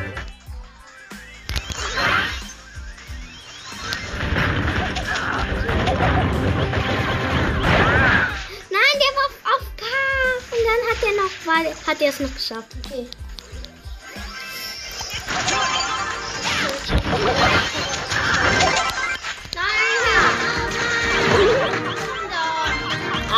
hat 10.98 11.04
er 11.04 11.14
noch, 11.16 11.32
weil, 11.46 11.76
hat 11.86 12.02
er 12.02 12.10
es 12.10 12.20
noch 12.20 12.34
geschafft. 12.34 12.68
Okay. 12.86 13.08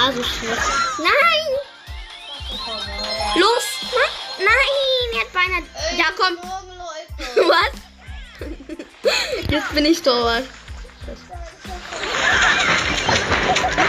Also 0.02 0.24
schlecht. 0.24 0.62
Nein! 1.00 1.48
Los! 3.36 3.64
Nein! 3.92 4.46
Nein! 4.46 5.14
Er 5.14 5.20
hat 5.22 5.34
beinahe. 5.34 5.64
Da 5.98 6.08
kommt. 6.16 6.40
Was? 7.50 7.74
Jetzt 9.50 9.74
bin 9.74 9.86
ich 9.86 10.02
Torwart. 10.02 10.46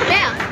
Wer? 0.08 0.49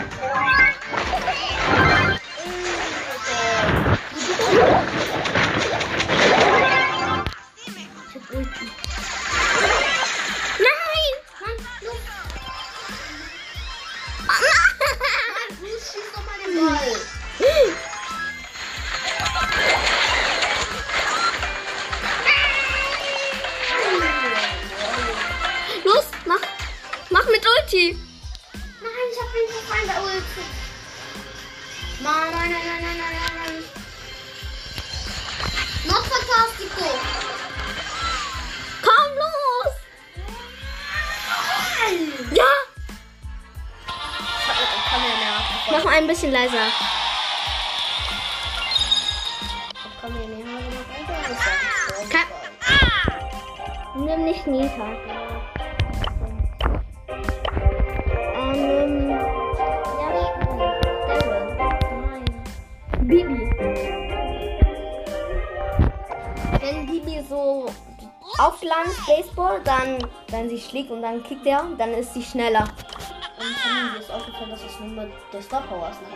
Bisschen 46.19 46.33
leiser. 46.33 46.67
Komm 50.01 50.13
näher. 50.15 50.45
Mach 50.49 51.15
einfach 51.15 51.21
nicht 52.01 52.11
Kein- 52.11 54.05
Nimm 54.05 54.25
nicht 54.25 54.47
Nita. 54.49 54.87
Ähm, 58.37 59.11
Ja, 59.11 59.19
Nein. 62.01 62.25
Bibi. 63.03 63.41
Wenn 66.61 66.87
Bibi 66.87 67.25
so 67.29 67.67
auflangt, 68.39 68.97
Baseball, 69.07 69.61
dann, 69.63 69.99
wenn 70.31 70.49
sie 70.49 70.59
schlägt 70.61 70.91
und 70.91 71.03
dann 71.03 71.23
kickt 71.23 71.47
er, 71.47 71.65
dann 71.79 71.95
ist 71.95 72.13
sie 72.15 72.23
schneller. 72.25 72.65
Das 74.79 74.87
Nummer 74.87 75.07
der 75.33 75.43
Star 75.43 75.63
Power 75.63 75.91
ist, 75.91 76.01
ne? 76.03 76.09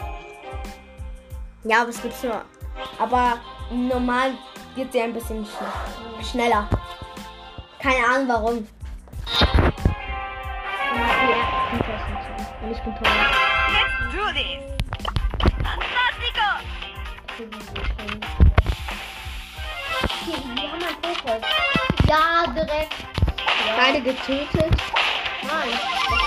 Ja, 1.65 1.83
aber 1.83 1.91
es 1.91 2.01
gibt's 2.01 2.23
nur. 2.23 2.45
Aber 2.99 3.39
normal 3.71 4.33
wird 4.75 4.93
sie 4.93 5.01
ein 5.01 5.13
bisschen 5.13 5.45
schn 5.45 6.25
schneller. 6.25 6.69
Keine 7.79 8.07
Ahnung 8.07 8.29
warum. 8.29 8.69
Und 12.63 12.71
ich 12.71 12.81
bin 12.81 12.95
toll. 12.95 13.13
Let's 13.73 14.13
do 14.13 14.25
this! 14.33 14.63
Fantastico! 15.63 16.49
Okay, 20.03 20.37
wir 20.55 20.71
haben 20.71 20.83
einen 20.83 20.97
Fokus. 21.03 21.43
Ja, 22.07 22.47
direkt. 22.53 22.95
Beide 23.77 24.01
getötet. 24.03 24.73
Nein, 25.43 26.22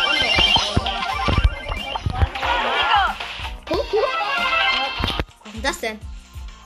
Was 3.70 5.54
ist 5.54 5.64
das 5.64 5.80
denn? 5.80 6.00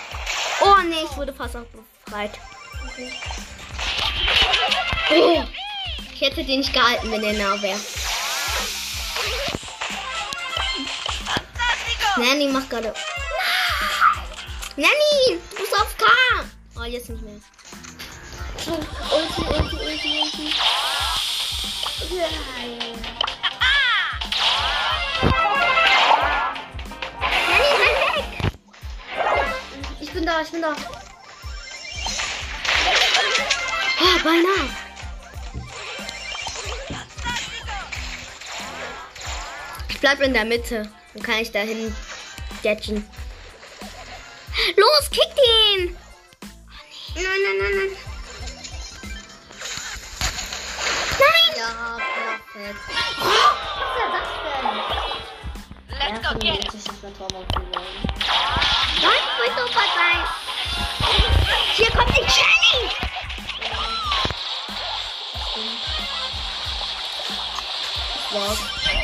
Oh 0.62 0.76
nee, 0.88 1.04
ich 1.10 1.18
wurde 1.18 1.34
fast 1.34 1.56
auch 1.58 1.66
befreit. 2.06 2.32
Oh, 5.14 5.44
ich 6.14 6.22
hätte 6.22 6.44
den 6.44 6.60
nicht 6.60 6.74
gehalten, 6.74 7.12
wenn 7.12 7.24
er 7.24 7.34
nah 7.34 7.62
wäre. 7.62 7.80
Nanny 12.18 12.48
macht 12.48 12.70
gerade. 12.70 12.94
Nanny, 14.76 15.40
du 15.52 15.58
bist 15.58 15.74
auf 15.74 15.96
K. 15.98 16.06
Oh, 16.80 16.84
jetzt 16.84 17.10
nicht 17.10 17.22
mehr. 17.24 17.40
Ulti, 18.72 19.42
Ulti, 19.42 19.76
Ulti, 19.76 20.10
Ulti. 20.22 20.48
Renn 27.48 27.76
weg. 27.82 27.98
Ich 30.00 30.12
bin 30.12 30.26
da, 30.26 30.42
ich 30.42 30.52
bin 30.52 30.62
da. 30.62 30.76
Oh, 34.00 34.24
beinahe. 34.24 34.70
Ich 39.90 40.00
bleib 40.00 40.22
in 40.22 40.34
der 40.34 40.46
Mitte. 40.46 40.90
Dann 41.14 41.24
kann 41.24 41.40
ich 41.40 41.52
dahin 41.52 41.94
gadgen. 42.64 43.06
Los, 44.78 45.10
kickt 45.10 45.40
ihn! 45.76 45.98
Nein, 47.16 47.24
nein, 47.26 47.58
nein, 47.60 47.72
nein. 47.76 47.90
Nein! 47.94 48.01
Nein, 56.40 56.60
ich 56.62 56.64
will 56.64 56.74
super 59.58 59.86
sein. 59.96 60.22
Hier 61.76 61.92
kommt 61.92 62.16
die 62.16 62.22
Jenny! 62.22 62.90
Wow. 68.32 69.01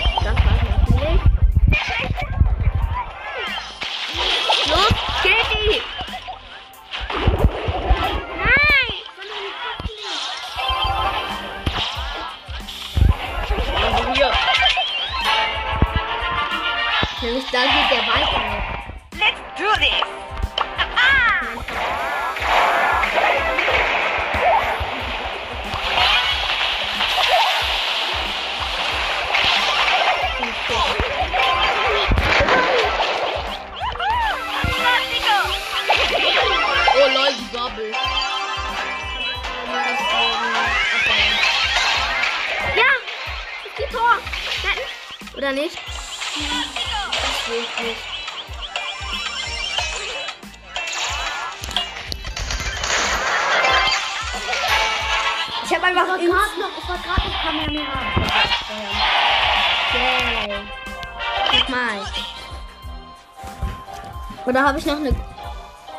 Habe 64.78 64.80
ich 64.80 64.86
noch 64.86 64.98
eine. 64.98 65.10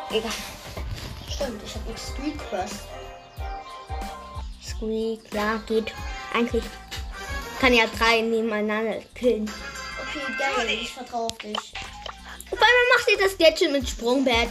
Egal. 0.09 0.31
Stimmt, 1.29 1.61
ich 1.65 1.75
habe 1.75 1.91
Extreme 1.91 2.37
Quest. 2.37 2.75
Squeak, 4.63 5.33
ja, 5.33 5.57
geht. 5.67 5.93
Eigentlich 6.33 6.63
kann 7.59 7.73
ja 7.73 7.85
drei 7.97 8.21
nebeneinander 8.21 9.01
killen. 9.15 9.51
Okay, 10.01 10.33
geil, 10.37 10.67
ich 10.81 10.93
vertraue 10.93 11.25
auf 11.25 11.37
dich. 11.37 11.57
Auf 11.57 12.53
einmal 12.53 12.87
macht 12.95 13.09
ihr 13.09 13.17
das 13.17 13.37
Gadget 13.37 13.71
mit 13.71 13.89
Sprungbett. 13.89 14.49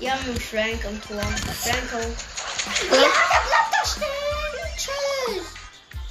Die 0.00 0.10
haben 0.10 0.24
einen 0.24 0.40
Frank 0.40 0.84
am 0.86 1.02
Tor. 1.02 1.20
Franco. 1.20 1.98
Ja. 2.90 3.08
Bleib 3.48 3.70
da 3.70 3.86
stehen! 3.86 4.76
Tschüss! 4.76 5.58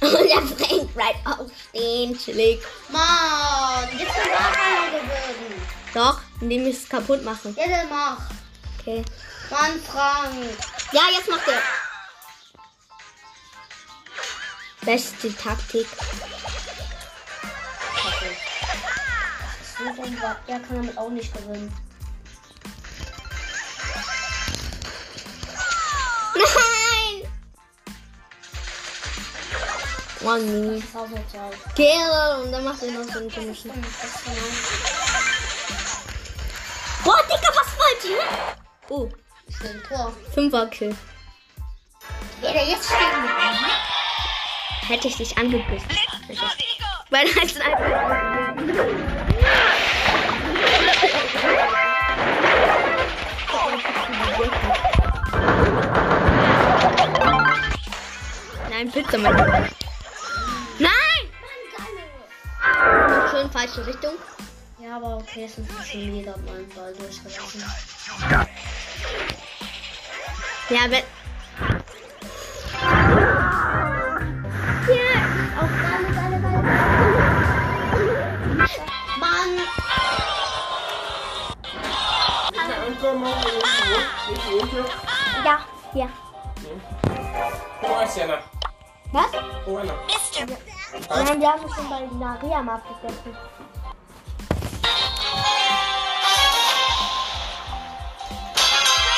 Und 0.00 0.12
der 0.12 0.66
Frank 0.66 0.94
bleibt 0.94 1.26
aufstehen, 1.26 2.18
chillig. 2.18 2.60
Mann, 2.90 3.98
jetzt 3.98 4.12
kann 4.14 4.28
gar 4.30 4.52
keiner 4.52 4.90
gewinnen. 4.90 5.62
Doch, 5.94 6.20
indem 6.40 6.66
ich 6.66 6.76
es 6.76 6.88
kaputt 6.88 7.24
mache. 7.24 7.50
Ja, 7.50 7.66
der 7.66 7.84
macht. 7.84 8.30
Okay. 8.78 9.04
Mann, 9.50 9.80
Frank. 9.82 10.34
Ja, 10.92 11.02
jetzt 11.16 11.28
macht 11.28 11.48
er. 11.48 11.62
Beste 14.82 15.34
Taktik. 15.36 15.86
Okay. 18.06 18.36
So 19.76 20.02
dumm 20.02 20.22
war. 20.22 20.36
Er 20.46 20.60
kann 20.60 20.76
damit 20.76 20.96
auch 20.96 21.10
nicht 21.10 21.32
gewinnen. 21.34 21.72
Toll. 30.20 30.82
Kehre 31.76 32.42
und 32.42 32.52
dann 32.52 32.64
macht 32.64 32.82
er 32.82 32.90
noch 32.90 33.04
so 33.04 33.18
einen 33.18 33.30
komischen. 33.32 33.70
Boah, 37.04 37.22
Digga, 37.22 37.48
was 37.54 37.78
wollt 37.78 38.04
ihr? 38.04 38.18
Oh, 38.88 39.08
Tor. 39.88 40.12
Fünfer-Kill. 40.34 40.96
Ja, 42.42 42.50
jetzt 42.50 42.86
steht 42.86 42.98
mit 43.22 43.30
ihm. 43.30 44.88
Hätte 44.88 45.08
ich 45.08 45.16
dich. 45.16 45.34
Fantastico! 45.34 46.86
Weil 47.10 47.26
das 47.26 47.44
ist 47.44 47.60
einfach. 47.60 47.86
Nein, 58.70 58.90
Pizza 58.90 59.18
mal. 59.18 59.34
Nein! 59.34 59.68
Falsche 63.58 63.86
Richtung. 63.86 64.14
Ja, 64.78 64.96
aber 64.96 65.16
okay, 65.16 65.44
es 65.44 65.58
ist 65.58 65.68
schon 65.90 66.14
jeder 66.14 66.36
meinen 66.38 66.68
Ball 66.68 66.94
durchgelassen. 66.94 67.64
Ja, 70.70 70.80
wenn. 70.88 71.02
Auf 75.58 75.70
Geile, 75.82 76.08
geile, 76.14 76.40
geile. 76.40 76.62
Mann! 79.18 79.58
Ja, 85.44 85.58
ja. 85.94 86.08
Wo 87.80 88.04
ist 88.04 88.16
Jana? 88.16 88.38
Was? 89.10 89.32
Wo 89.66 89.78
ist 89.78 90.40
er? 90.40 90.77
Nein, 90.92 91.40
wir 91.40 91.48
haben 91.48 91.74
schon 91.74 91.90
bei 91.90 92.06
Maria 92.12 92.62
mal 92.62 92.80
gegessen. 93.02 93.36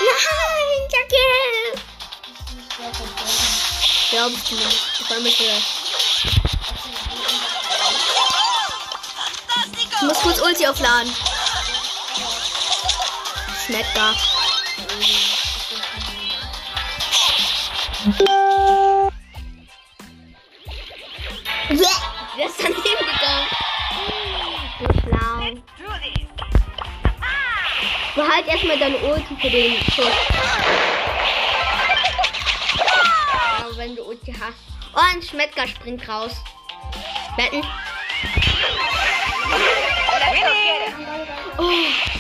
Nein, 0.01 0.89
Jackie! 0.91 1.81
Glaub 4.11 4.33
ich 4.33 4.51
nicht. 4.51 5.07
Vor 5.07 5.17
allem 5.17 5.27
ist 5.27 5.41
er. 5.41 5.57
Ich 9.93 10.03
muss 10.03 10.21
kurz 10.21 10.41
Ulti 10.41 10.67
aufladen. 10.67 11.15
Schmeckt 13.67 13.97
da. 13.97 14.15
Behalt 28.61 28.79
erstmal 28.79 28.79
deine 28.79 28.97
Ulti 28.99 29.37
für 29.41 29.51
den 29.51 29.75
Schuss. 29.91 30.07
Aber 33.59 33.77
wenn 33.77 33.97
du 33.97 34.03
Ulti 34.03 34.33
hast. 34.33 34.55
Oh, 34.95 35.01
ein 35.13 35.23
Schmettger 35.23 35.67
springt 35.67 36.09
raus. 36.09 36.33
It. 37.39 37.65
Oh! 41.59 42.11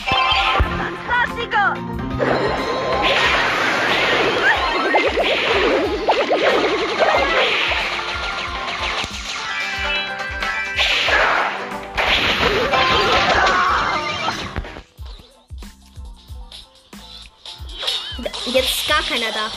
Jetzt 18.50 18.70
ist 18.70 18.88
gar 18.88 19.02
keiner 19.02 19.30
da. 19.32 19.50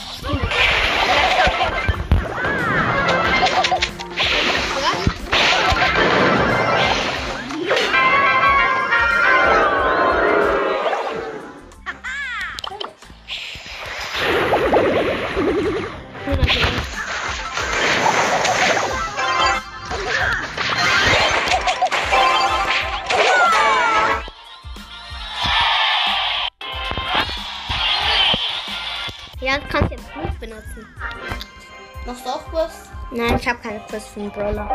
Quest 33.94 34.08
für 34.08 34.20
den 34.20 34.30
Brawler. 34.32 34.68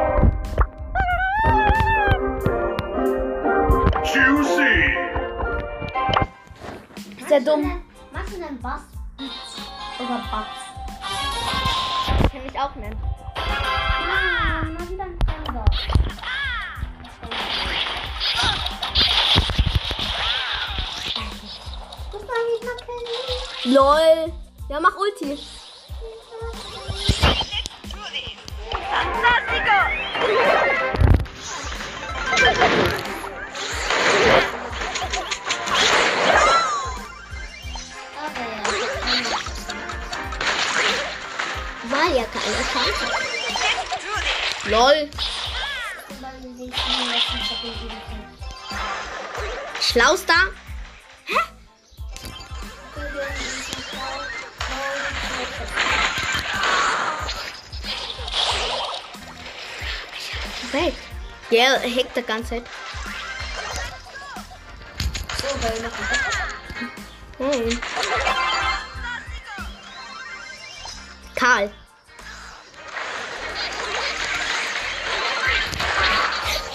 Juicy. 4.05 4.95
Ist 7.19 7.29
der 7.29 7.41
dumm? 7.41 7.83
Machst 8.13 8.33
du 8.33 8.39
denn 8.39 8.57
Bass? 8.61 8.83
Oder 9.99 10.21
Bass? 10.31 10.45
Kann 12.31 12.45
ich 12.47 12.57
auch 12.57 12.73
nennen. 12.75 12.97
Ah, 13.35 14.63
ich 22.55 22.61
noch 22.61 22.77
kennen. 22.77 23.75
LOL. 23.75 24.33
Ja, 24.69 24.79
mach 24.79 24.95
Ulti. 24.95 25.37
Weg. 60.71 60.93
Ja, 61.49 61.75
er 61.75 61.89
hackt 61.89 62.15
die 62.15 62.21
ganze 62.21 62.49
Zeit. 62.49 62.63
So, 65.41 65.47
weil 65.61 65.81
machen 65.81 66.05
Hm. 67.39 67.79
Karl. 71.35 71.71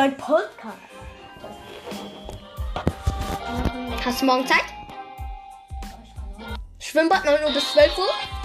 Meinem 0.00 0.16
Podcast. 0.16 0.78
Hast 4.02 4.22
du 4.22 4.24
morgen 4.24 4.46
Zeit? 4.46 4.64
Schwimmbad 6.78 7.22
9 7.22 7.44
Uhr 7.44 7.52
bis 7.52 7.72
12 7.72 7.98
Uhr? 7.98 8.39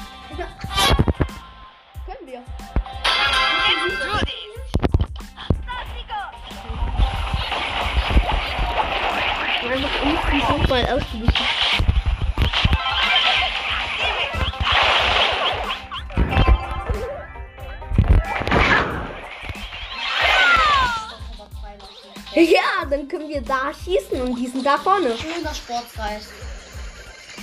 Schießen 23.74 24.22
und 24.22 24.36
die 24.36 24.48
sind 24.48 24.66
da 24.66 24.78
vorne. 24.78 25.18
Schöner 25.18 25.54
Sportkreis. 25.54 26.24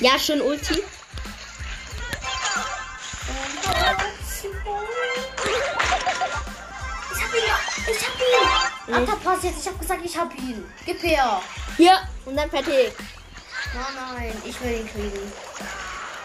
Ja, 0.01 0.19
schön 0.19 0.41
Ulti. 0.41 0.75
Ich 0.75 0.83
hab 7.23 7.35
ihn! 7.35 7.43
Ich 7.91 8.07
hab 8.07 8.15
ihn! 8.17 8.95
Alter, 8.95 9.17
pass 9.17 9.43
jetzt, 9.43 9.61
ich 9.61 9.69
hab 9.69 9.79
gesagt, 9.79 10.05
ich 10.05 10.17
hab 10.17 10.35
ihn. 10.37 10.65
Gib 10.85 11.03
her. 11.03 11.41
Hier. 11.77 11.99
Und 12.25 12.37
dann 12.37 12.51
fertig. 12.51 12.93
Nein, 13.75 13.85
nein, 14.17 14.43
ich 14.45 14.61
will 14.61 14.81
ihn 14.81 14.89
kriegen. 14.89 15.33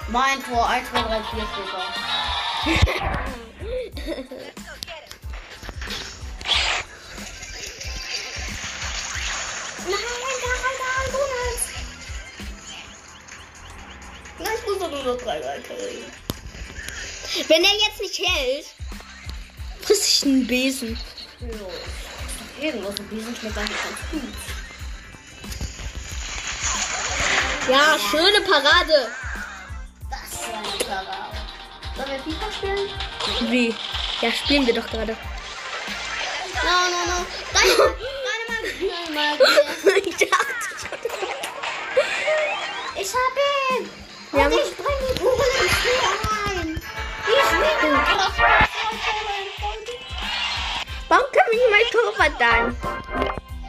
Mein 0.10 0.43
Tor, 0.43 0.68
1, 0.68 0.89
2, 0.89 1.02
3, 1.02 1.24
4 1.24 1.24
steht 1.24 1.68
Ich 14.88 15.03
nur 15.03 15.15
noch 15.15 15.21
3 15.21 15.39
kriegen. 15.39 16.05
Wenn 17.49 17.63
er 17.63 17.73
jetzt 17.73 17.99
nicht 17.99 18.19
hält, 18.19 18.65
friss 19.81 20.07
ich 20.07 20.23
einen 20.25 20.47
Besen. 20.47 20.97
Irgendwas 22.59 22.97
mit 22.97 23.11
diesem 23.11 23.35
schmeckt 23.35 23.57
eigentlich 23.57 23.77
ganz 23.83 23.99
gut. 24.11 24.21
Ja, 27.69 27.97
schöne 28.09 28.41
Parade. 28.41 29.11
Das 30.09 30.39
ist 30.39 30.47
eine 30.47 30.85
Parade. 30.85 31.38
Sollen 31.95 32.09
wir 32.09 32.19
FIFA 32.19 32.51
spielen? 32.51 33.51
Wie? 33.51 33.75
Ja, 34.21 34.31
spielen 34.31 34.65
wir 34.65 34.73
doch 34.73 34.88
gerade. 34.89 35.17
No, 36.63 36.89
no, 36.89 36.99
no. 37.11 37.25
Deine, 37.53 37.73
deine 38.23 39.13
Mal. 39.13 39.38
ich 40.05 40.15
dachte 40.15 40.69
schon. 40.79 40.99
Ich 42.95 43.13
hab 43.13 43.81
ihn! 43.81 44.07
Wir 44.32 44.43
haben... 44.43 44.51
ich 44.51 44.75
bringe 44.75 45.13
die 45.13 45.19
Kugel 45.19 45.47
ins 45.61 45.71
Spiel 45.71 45.99
rein. 46.28 46.82
Ich 47.28 47.49
bin 47.82 47.95
aber 47.95 48.34
Warum 51.09 51.25
kann 51.32 51.47
ich 51.51 51.59
mein 51.71 51.88
Torwart 51.91 52.36
sein? 52.38 52.63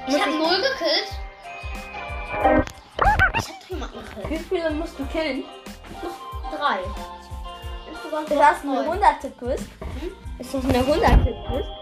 Ich 0.08 0.20
hab 0.20 0.30
null 0.30 0.56
gekillt. 0.56 1.10
Ich 3.38 3.48
hab 3.48 3.70
niemanden 3.70 3.98
gekillt. 4.04 4.30
Wie 4.30 4.38
viele 4.38 4.70
musst 4.70 4.98
du 4.98 5.06
killen? 5.06 5.44
Noch 6.02 6.58
drei. 6.58 6.78
Hm? 6.78 8.24
Ist 8.24 8.30
das 8.30 8.62
eine 8.62 8.80
100 8.80 9.38
Quiz? 9.38 9.60
Ist 10.38 10.54
das 10.54 10.64
eine 10.64 10.78
100 10.78 11.22
Quiz? 11.22 11.77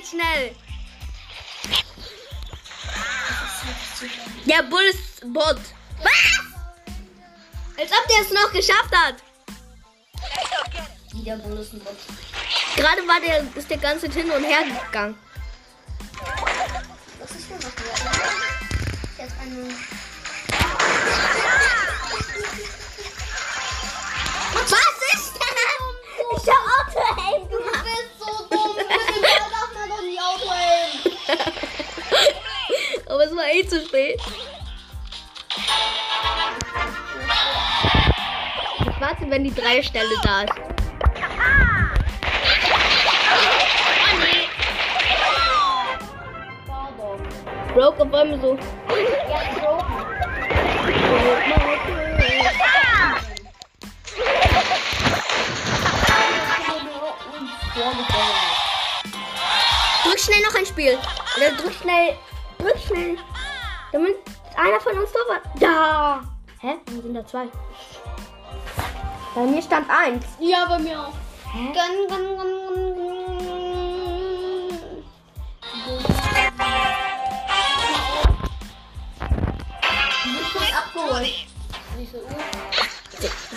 Jetzt 0.00 0.10
schnell. 0.10 0.54
Der 4.46 4.62
Bull 4.64 4.82
ist 4.90 5.20
Bot. 5.32 5.60
Was? 6.02 6.40
Als 7.78 7.90
ob 7.92 8.08
der 8.08 8.20
es 8.22 8.30
noch 8.32 8.52
geschafft 8.52 8.94
hat. 8.94 9.16
Wieder 11.12 11.36
Bundesliga. 11.36 11.90
Gerade 12.76 13.06
war 13.06 13.20
der, 13.20 13.46
ist 13.54 13.70
der 13.70 13.78
ganze 13.78 14.10
hin 14.10 14.30
und 14.30 14.44
her 14.44 14.64
gegangen. 14.86 15.18
Was 17.18 17.30
ist 17.32 17.50
denn 17.50 17.58
noch? 17.58 17.64
Jetzt 19.18 19.34
eine. 19.40 19.99
War 33.50 33.68
zu 33.68 33.84
spät. 33.84 34.20
Ich 38.80 39.00
warte, 39.00 39.28
wenn 39.28 39.44
die 39.44 39.54
drei 39.54 39.82
Stelle 39.82 40.08
da 40.22 40.42
ist. 40.42 40.52
Broke 47.74 48.02
auf 48.02 48.14
einmal 48.14 48.40
so. 48.40 48.58
Drück 60.04 60.18
schnell 60.18 60.42
noch 60.42 60.54
ein 60.54 60.66
Spiel. 60.66 60.98
Oder 61.36 61.52
drück 61.56 61.72
schnell. 61.80 62.16
Drück 62.58 62.76
schnell. 62.86 63.16
Einer 64.60 64.78
von 64.78 64.92
uns 64.98 65.10
Torwart. 65.10 65.42
Da. 65.58 66.20
Hä? 66.60 66.74
Warum 66.84 67.02
sind 67.02 67.14
da 67.14 67.26
zwei? 67.26 67.48
Bei 69.34 69.46
mir 69.46 69.62
stand 69.62 69.88
eins. 69.88 70.26
Ja, 70.38 70.66
bei 70.66 70.78
mir 70.78 71.00
auch. 71.00 71.14
Hä? 71.50 71.72
Gun, 71.72 72.08
gun, 72.08 72.36
gun, 72.36 72.36
gun, 72.36 73.00
abgeholt. 80.76 81.34
Wie 81.96 82.06
viel 82.06 82.20
Uhr? 82.20 82.28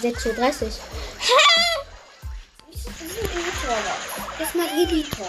6.30 0.01 0.37
Uhr. 0.37 0.71
Das 4.39 4.47
ist 4.47 4.55
mein 4.55 4.69
Editor. 4.79 5.27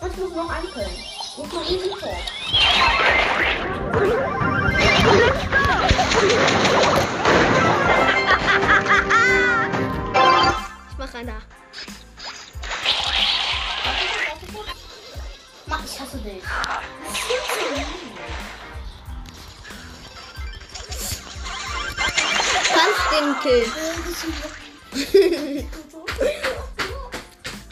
Und 0.00 0.12
ich 0.12 0.18
muss 0.18 0.34
noch 0.34 0.50
einfüllen. 0.50 0.90
Wo 1.36 1.42
ist 1.44 1.52
mein 1.54 1.64
Editor? 1.64 2.37
Ich 10.90 10.98
mach 10.98 11.14
einer. 11.14 11.42
Mann, 15.66 15.80
ich 15.84 16.00
hasse 16.00 16.18
dich. 16.18 16.42
Kannst 22.74 23.06
den 23.12 23.28
killen. 23.42 23.72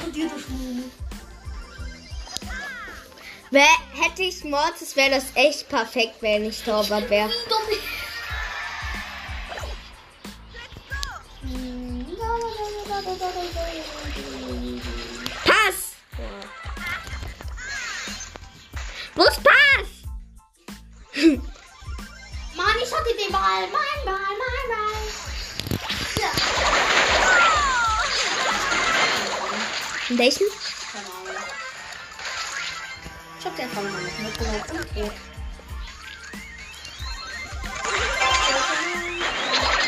Und 0.05 0.15
dir 0.15 0.29
das 0.29 0.41
Schmuh. 0.43 0.91
Hätte 4.17 4.29
ich 4.31 4.45
Mortis, 4.45 4.97
wäre 4.97 5.11
das 5.11 5.27
echt 5.35 5.69
perfekt, 5.69 6.15
wenn 6.23 6.47
ich 6.47 6.63
Torwart 6.63 7.11
wäre. 7.11 7.29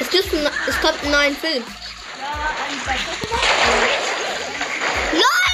Es, 0.00 0.10
gibt 0.10 0.32
ein, 0.32 0.48
es 0.68 0.80
kommt 0.80 1.02
ein 1.02 1.10
neuer 1.10 1.32
Film. 1.32 1.64
LOL! 5.12 5.48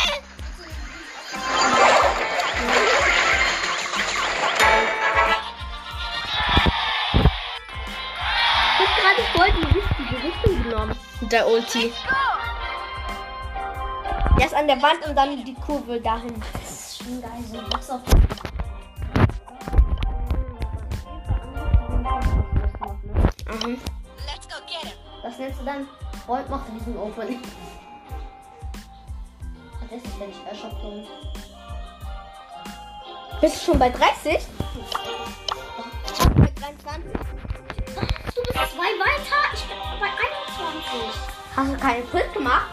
Ich 8.76 8.86
hab 8.86 8.96
gerade 9.00 9.22
voll 9.34 9.50
die 9.52 9.78
richtige 9.78 10.22
Richtung 10.22 10.62
genommen. 10.62 10.96
Der 11.22 11.48
Ulti. 11.48 11.92
Erst 14.38 14.54
an 14.54 14.66
der 14.66 14.82
Wand 14.82 15.06
und 15.06 15.16
dann 15.16 15.44
die 15.44 15.54
Kurve 15.54 16.00
dahin. 16.00 16.42
Das 16.52 16.70
ist 16.70 16.98
schon 16.98 17.22
geil. 17.22 17.30
So 17.50 17.58
ein 17.58 17.70
Box 17.70 17.90
auf 17.90 18.00
Das 25.74 25.82
dann 26.12 26.20
Freund 26.26 26.50
macht 26.50 26.64
diesen 26.72 26.96
Opening. 26.96 27.40
Das 29.80 30.02
ist, 30.02 30.20
wenn 30.20 30.30
ich 30.30 30.46
Airshot 30.46 30.80
komme. 30.80 31.04
Bist 33.40 33.56
du 33.56 33.60
schon 33.72 33.78
bei 33.78 33.90
30? 33.90 34.38
Bei 36.36 36.50
23. 36.60 37.12
Du 38.34 38.42
bist 38.42 38.58
zwei 38.72 38.90
weiter. 39.00 39.40
Ich 39.52 39.64
bin 39.64 39.78
bei 40.00 40.06
21. 40.06 41.20
Hast 41.56 41.72
du 41.72 41.76
keinen 41.76 42.10
Quiz 42.10 42.32
gemacht? 42.32 42.66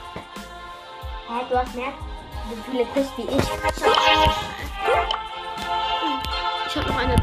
Hä, 1.27 1.45
du 1.49 1.57
hast 1.57 1.75
mehr 1.75 1.93
so 2.49 2.71
viele 2.71 2.85
Quiz 2.85 3.07
wie 3.17 3.23
ich. 3.23 3.43
Ich 6.67 6.77
hab 6.77 6.87
noch 6.87 6.97
eine. 6.97 7.15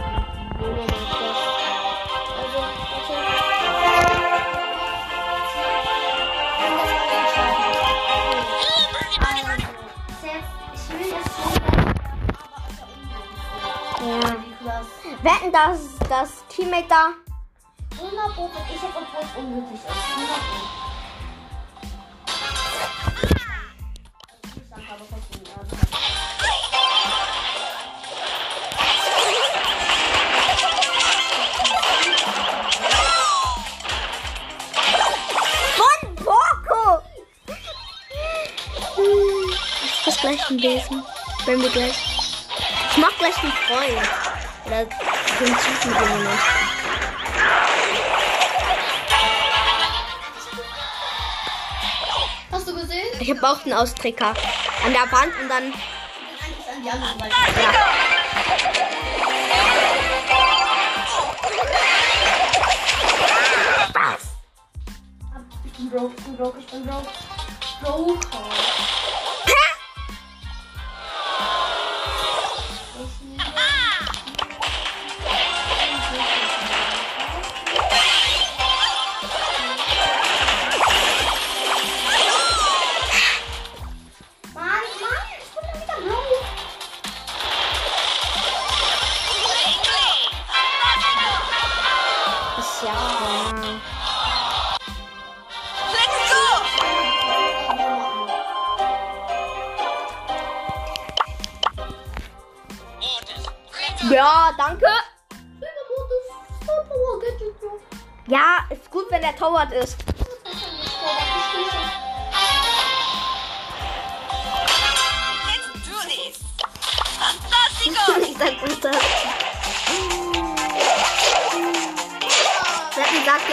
Wetten, 15.28 15.52
dass 15.52 15.80
das 16.08 16.30
Teammate 16.48 16.86
da. 16.88 17.08
100 17.98 18.34
Pro 18.34 18.48
bin 18.48 18.62
ich 18.74 18.80
jetzt, 18.82 18.96
obwohl 18.96 19.20
es 19.20 19.36
unmöglich 19.36 19.78
ist. 19.78 19.90
100 20.16 20.30
Pro. 20.38 20.56
Ich 24.56 24.62
sag 24.70 24.78
aber 24.88 25.04
trotzdem, 25.10 25.42
ja. 25.44 25.60
Von 35.76 36.00
Poco! 36.24 37.02
Ich 39.84 40.06
muss 40.06 40.16
gleich 40.22 40.42
ein 40.48 40.62
Wesen. 40.62 41.04
Wenn 41.44 41.60
wir 41.60 41.68
gleich. 41.68 41.98
Ich 42.92 42.96
mach 42.96 43.14
gleich 43.18 43.36
einen 43.42 43.52
Freund. 43.52 44.08
Oder 44.64 44.86
hinzufügen 45.38 46.18
jemand. 46.18 46.40
Hast 52.52 52.68
du 52.68 52.74
gesehen? 52.74 53.06
Ich 53.20 53.30
hab 53.30 53.42
auch 53.42 53.64
einen 53.64 53.74
Austrecker. 53.74 54.34
An 54.84 54.92
der 54.92 55.12
Wand 55.12 55.32
und 55.40 55.48
dann. 55.48 55.64
Eigentlich 55.64 55.74
an 56.74 56.82
die 56.82 56.90
andere 56.90 57.18
Seite. 57.18 57.34
Ja. 57.60 57.72
Was? 63.94 64.38
bin 65.78 65.90
broke, 65.90 66.14
ich 66.16 66.24
bin 66.24 66.36
broke, 66.36 66.58
ich 66.58 66.66
bin 66.66 66.86
broke. 66.86 67.08
Broke. 67.80 68.77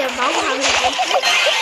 Mà 0.09 0.31
的 0.31 1.54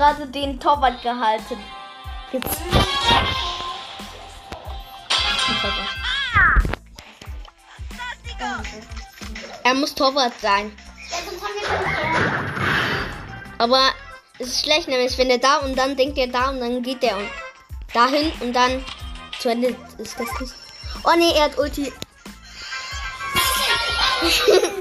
gerade 0.00 0.26
den 0.28 0.58
Torwart 0.58 1.02
gehalten. 1.02 1.58
Er 9.62 9.74
muss 9.74 9.94
Torwart 9.94 10.32
sein. 10.40 10.72
Aber 13.58 13.90
es 14.38 14.48
ist 14.48 14.64
schlecht, 14.64 14.88
nämlich 14.88 15.18
wenn 15.18 15.28
er 15.28 15.36
da 15.36 15.58
und 15.58 15.76
dann 15.76 15.94
denkt 15.94 16.16
er 16.16 16.28
da 16.28 16.48
und 16.48 16.60
dann 16.60 16.82
geht 16.82 17.04
er 17.04 17.18
und 17.18 17.28
dahin 17.92 18.32
und 18.40 18.54
dann 18.54 18.82
zu 19.38 19.50
Ende 19.50 19.76
ist 19.98 20.18
das 20.18 20.40
nicht. 20.40 20.54
Oh 21.04 21.12
nee, 21.18 21.32
er 21.36 21.44
hat 21.44 21.58
Ulti. 21.58 21.92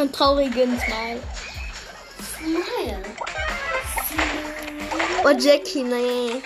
Kein 0.00 0.12
traurigen 0.12 0.80
Smile. 0.80 1.20
Oh, 5.22 5.30
Jackie, 5.38 5.82
nee. 5.82 6.42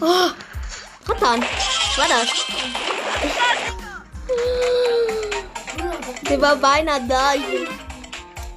Oh, 0.00 0.30
Ratan. 1.06 1.40
Was 1.40 1.98
war 1.98 2.08
das? 2.08 2.28
Sie 6.28 6.42
war 6.42 6.56
beinahe 6.56 7.06
da. 7.06 7.34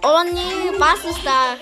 Oh 0.01 0.23
nee, 0.23 0.79
was 0.79 1.05
ist 1.05 1.23
da? 1.23 1.57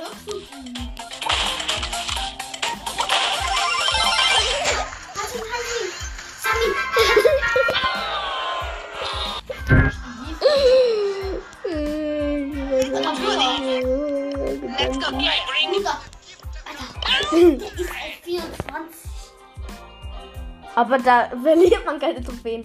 Aber 20.78 21.00
da 21.00 21.30
verliert 21.42 21.84
man 21.88 22.00
keine 22.00 22.24
Trophäen. 22.24 22.64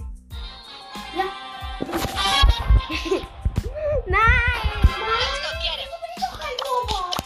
Ja. 1.17 1.25
Nein! 4.07 4.21
Let's 5.09 5.41
go 5.41 5.49
get 5.63 5.79
it! 5.81 5.89
Doch 6.21 6.39
ein 6.39 6.57
Torwart. 6.63 7.17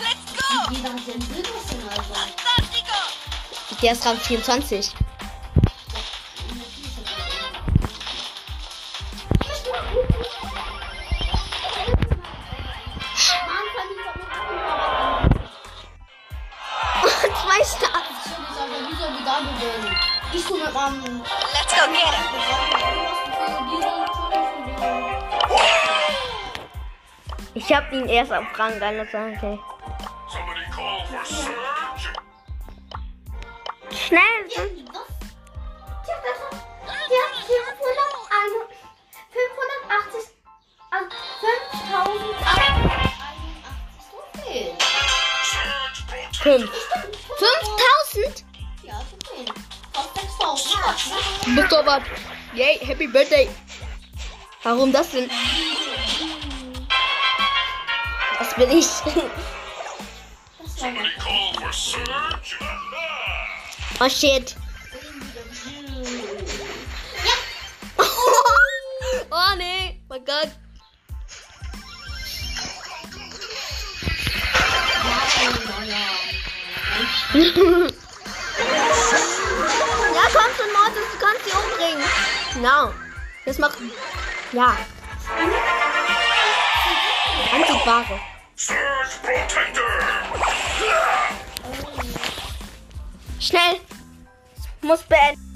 Let's 0.00 0.26
go! 0.34 0.50
Jeder 0.72 0.90
hat 0.90 1.06
den 1.06 1.20
Silberchen, 1.20 1.80
also. 1.88 2.12
Fantastico! 2.12 2.98
Der 3.80 3.92
ist 3.92 4.04
Rang 4.04 4.16
24. 4.16 4.90
Ich 20.32 20.44
tu 20.46 20.56
mit 20.56 20.72
meinem. 20.72 21.22
Let's 21.22 21.74
go 21.74 21.86
get 21.92 22.14
it! 22.14 22.24
Ich 27.54 27.74
hab 27.74 27.92
ihn 27.92 28.08
erst 28.08 28.32
auf 28.32 28.44
Rang 28.56 28.80
1, 28.80 29.08
okay. 29.08 29.58
Schnell! 33.90 34.20
Ja, 34.48 34.62
ich 34.62 34.86
hab 36.08 36.22
das. 36.22 36.38
Ja, 37.10 37.24
580. 46.42 46.79
6000. 51.50 51.56
Du 51.56 51.56
bist 51.56 51.70
Torwart. 51.70 52.02
Yay, 52.54 52.78
Happy 52.78 53.06
Birthday. 53.06 53.48
Warum 54.62 54.92
das 54.92 55.10
denn? 55.10 55.28
Das 58.38 58.54
bin 58.54 58.70
ich. 58.70 58.86
Oh 64.00 64.08
shit. 64.08 64.56
oh 69.30 69.54
nee, 69.56 70.00
mein 70.08 70.24
Gott. 70.24 70.50
Genau. 82.60 82.92
Das 83.46 83.56
macht. 83.56 83.78
Ja. 84.52 84.76
Antiquare. 87.54 88.20
Schnell. 93.38 93.80
Muss 94.82 95.02
beenden. 95.04 95.49